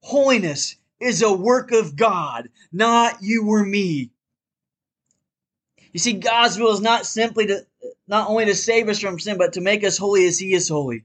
Holiness 0.00 0.76
is 1.00 1.22
a 1.22 1.32
work 1.32 1.72
of 1.72 1.96
God, 1.96 2.50
not 2.72 3.22
you 3.22 3.48
or 3.48 3.64
me. 3.64 4.10
You 5.92 6.00
see, 6.00 6.12
God's 6.14 6.58
will 6.58 6.72
is 6.72 6.80
not 6.80 7.06
simply 7.06 7.46
to 7.46 7.66
not 8.06 8.28
only 8.28 8.44
to 8.44 8.54
save 8.54 8.88
us 8.88 9.00
from 9.00 9.18
sin, 9.18 9.38
but 9.38 9.54
to 9.54 9.60
make 9.60 9.84
us 9.84 9.96
holy 9.96 10.26
as 10.26 10.38
He 10.38 10.52
is 10.52 10.68
holy. 10.68 11.04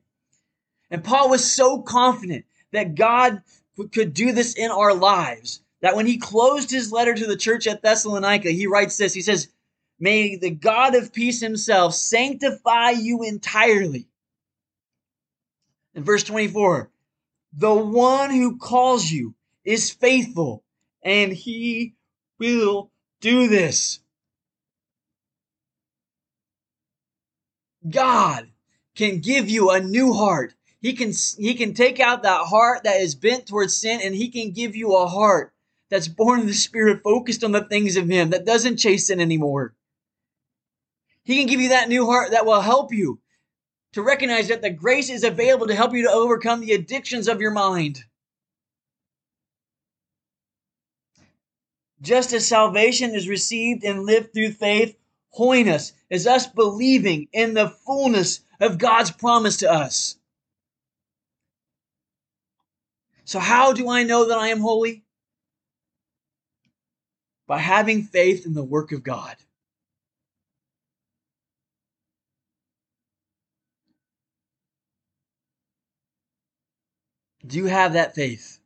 And 0.91 1.03
Paul 1.03 1.29
was 1.29 1.49
so 1.49 1.81
confident 1.81 2.45
that 2.71 2.95
God 2.95 3.41
could 3.91 4.13
do 4.13 4.31
this 4.31 4.55
in 4.55 4.71
our 4.71 4.93
lives 4.93 5.62
that 5.81 5.95
when 5.95 6.08
he 6.08 6.17
closed 6.17 6.71
his 6.71 6.91
letter 6.91 7.13
to 7.13 7.27
the 7.27 7.38
church 7.38 7.67
at 7.67 7.84
Thessalonica, 7.84 8.49
he 8.49 8.65
writes 8.65 8.97
this. 8.97 9.13
He 9.13 9.21
says, 9.21 9.49
May 9.99 10.36
the 10.36 10.49
God 10.49 10.95
of 10.95 11.13
peace 11.13 11.39
himself 11.39 11.93
sanctify 11.93 12.91
you 12.91 13.21
entirely. 13.21 14.08
In 15.93 16.03
verse 16.03 16.23
24, 16.23 16.89
the 17.53 17.73
one 17.73 18.31
who 18.31 18.58
calls 18.58 19.10
you 19.10 19.35
is 19.65 19.91
faithful, 19.91 20.63
and 21.04 21.34
he 21.34 21.95
will 22.39 22.91
do 23.19 23.47
this. 23.47 23.99
God 27.89 28.47
can 28.95 29.19
give 29.19 29.49
you 29.49 29.71
a 29.71 29.80
new 29.80 30.13
heart. 30.13 30.54
He 30.82 30.93
can 30.93 31.12
he 31.38 31.56
can 31.56 31.73
take 31.73 31.99
out 31.99 32.23
that 32.23 32.45
heart 32.45 32.84
that 32.84 33.01
is 33.01 33.15
bent 33.15 33.47
towards 33.47 33.75
sin 33.75 33.99
and 34.04 34.15
he 34.15 34.30
can 34.30 34.51
give 34.51 34.75
you 34.75 34.95
a 34.95 35.08
heart 35.08 35.51
that's 35.89 36.08
born 36.08 36.41
of 36.41 36.47
the 36.47 36.54
spirit 36.54 37.04
focused 37.04 37.43
on 37.43 37.51
the 37.51 37.63
things 37.63 37.95
of 37.95 38.08
him 38.08 38.32
that 38.32 38.45
doesn't 38.45 38.78
chase 38.78 39.08
sin 39.08 39.19
anymore. 39.19 39.73
He 41.23 41.38
can 41.38 41.47
give 41.47 41.60
you 41.60 41.69
that 41.69 41.89
new 41.89 42.06
heart 42.06 42.32
that 42.32 42.45
will 42.45 42.62
help 42.62 42.93
you 42.93 43.19
to 43.93 44.04
recognize 44.04 44.49
that 44.49 44.62
the 44.62 44.69
grace 44.69 45.10
is 45.10 45.23
available 45.23 45.67
to 45.67 45.75
help 45.75 45.93
you 45.93 46.04
to 46.04 46.12
overcome 46.12 46.62
the 46.62 46.73
addictions 46.73 47.28
of 47.28 47.41
your 47.41 47.51
mind. 47.51 48.04
Just 52.06 52.34
as 52.34 52.48
salvation 52.48 53.15
is 53.15 53.28
received 53.28 53.84
and 53.84 54.06
lived 54.06 54.32
through 54.32 54.52
faith, 54.52 54.96
holiness 55.32 55.91
is 56.08 56.28
us 56.28 56.46
believing 56.46 57.28
in 57.34 57.56
the 57.56 57.70
fullness 57.70 58.41
of 58.60 58.78
God's 58.78 59.10
promise 59.10 59.58
to 59.58 59.72
us. 59.72 60.15
So, 63.24 63.39
how 63.39 63.74
do 63.74 63.89
I 63.89 64.04
know 64.04 64.28
that 64.28 64.38
I 64.38 64.50
am 64.50 64.60
holy? 64.60 65.04
By 67.48 67.58
having 67.58 68.04
faith 68.04 68.46
in 68.46 68.54
the 68.54 68.63
work 68.63 68.91
of 68.91 69.02
God. 69.02 69.36
Do 77.48 77.58
you 77.58 77.65
have 77.65 77.94
that 77.94 78.13
faith? 78.13 78.60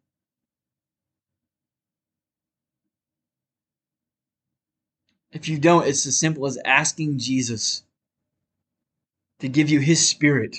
If 5.32 5.48
you 5.48 5.60
don't, 5.60 5.88
it's 5.88 6.06
as 6.06 6.18
simple 6.18 6.46
as 6.48 6.58
asking 6.66 7.20
Jesus 7.20 7.84
to 9.40 9.48
give 9.48 9.70
you 9.70 9.80
his 9.80 10.08
spirit, 10.08 10.58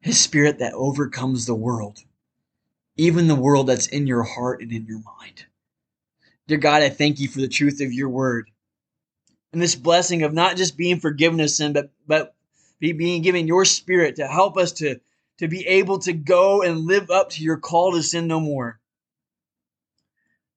his 0.00 0.18
spirit 0.18 0.58
that 0.60 0.74
overcomes 0.74 1.46
the 1.46 1.54
world, 1.54 1.98
even 2.96 3.26
the 3.26 3.34
world 3.34 3.66
that's 3.66 3.88
in 3.88 4.06
your 4.06 4.22
heart 4.22 4.62
and 4.62 4.72
in 4.72 4.86
your 4.86 5.02
mind. 5.18 5.44
Dear 6.46 6.58
God, 6.58 6.82
I 6.82 6.88
thank 6.88 7.20
you 7.20 7.28
for 7.28 7.40
the 7.40 7.48
truth 7.48 7.80
of 7.80 7.92
your 7.92 8.08
word 8.08 8.50
and 9.52 9.60
this 9.60 9.74
blessing 9.74 10.22
of 10.22 10.32
not 10.32 10.56
just 10.56 10.76
being 10.76 11.00
forgiven 11.00 11.40
of 11.40 11.50
sin, 11.50 11.72
but, 11.72 11.90
but 12.06 12.34
being 12.80 13.22
given 13.22 13.46
your 13.48 13.64
spirit 13.64 14.16
to 14.16 14.26
help 14.26 14.56
us 14.56 14.72
to, 14.72 15.00
to 15.38 15.48
be 15.48 15.66
able 15.66 15.98
to 16.00 16.12
go 16.12 16.62
and 16.62 16.86
live 16.86 17.10
up 17.10 17.30
to 17.30 17.42
your 17.42 17.56
call 17.56 17.92
to 17.92 18.02
sin 18.02 18.26
no 18.26 18.40
more. 18.40 18.79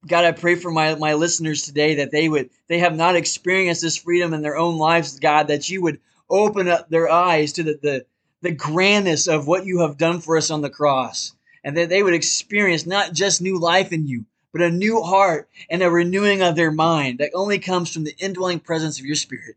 God, 0.06 0.26
I 0.26 0.32
pray 0.34 0.56
for 0.56 0.70
my, 0.70 0.96
my 0.96 1.14
listeners 1.14 1.64
today 1.64 1.96
that 1.96 2.12
they 2.12 2.28
would 2.28 2.50
they 2.68 2.80
have 2.80 2.96
not 2.96 3.16
experienced 3.16 3.82
this 3.82 3.98
freedom 3.98 4.34
in 4.34 4.42
their 4.42 4.58
own 4.58 4.78
lives, 4.78 5.20
God, 5.20 5.48
that 5.48 5.70
you 5.70 5.82
would 5.82 6.00
open 6.30 6.68
up 6.68 6.90
their 6.90 7.10
eyes 7.10 7.54
to 7.54 7.64
the, 7.64 7.80
the, 7.82 8.06
the 8.42 8.52
grandness 8.52 9.28
of 9.28 9.48
what 9.48 9.66
you 9.66 9.80
have 9.80 9.98
done 9.98 10.20
for 10.20 10.38
us 10.38 10.52
on 10.52 10.62
the 10.62 10.70
cross. 10.70 11.34
And 11.64 11.78
that 11.78 11.88
they 11.88 12.04
would 12.04 12.14
experience 12.14 12.86
not 12.86 13.14
just 13.14 13.42
new 13.42 13.58
life 13.58 13.94
in 13.94 14.06
you, 14.06 14.26
but 14.52 14.62
a 14.62 14.70
new 14.70 15.02
heart 15.02 15.50
and 15.70 15.82
a 15.82 15.90
renewing 15.90 16.42
of 16.42 16.56
their 16.56 16.72
mind 16.72 17.20
that 17.20 17.32
only 17.34 17.60
comes 17.60 17.92
from 17.92 18.04
the 18.04 18.16
indwelling 18.18 18.60
presence 18.60 19.00
of 19.00 19.06
your 19.06 19.16
spirit. 19.16 19.56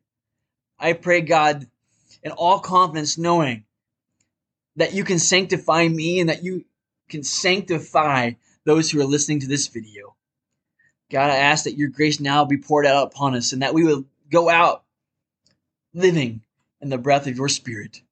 I 0.78 0.92
pray, 0.92 1.20
God, 1.22 1.66
in 2.22 2.30
all 2.32 2.60
confidence, 2.60 3.18
knowing 3.18 3.64
that 4.76 4.94
you 4.94 5.02
can 5.02 5.18
sanctify 5.18 5.88
me 5.88 6.20
and 6.20 6.28
that 6.28 6.44
you 6.44 6.64
can 7.08 7.22
sanctify 7.22 8.32
those 8.64 8.90
who 8.90 9.00
are 9.00 9.04
listening 9.04 9.40
to 9.40 9.48
this 9.48 9.66
video. 9.68 10.15
God, 11.10 11.30
I 11.30 11.36
ask 11.36 11.64
that 11.64 11.76
your 11.76 11.88
grace 11.88 12.20
now 12.20 12.44
be 12.44 12.58
poured 12.58 12.86
out 12.86 13.06
upon 13.06 13.34
us 13.34 13.52
and 13.52 13.62
that 13.62 13.74
we 13.74 13.84
will 13.84 14.04
go 14.30 14.48
out 14.48 14.84
living 15.94 16.42
in 16.80 16.88
the 16.88 16.98
breath 16.98 17.26
of 17.26 17.36
your 17.36 17.48
spirit. 17.48 18.02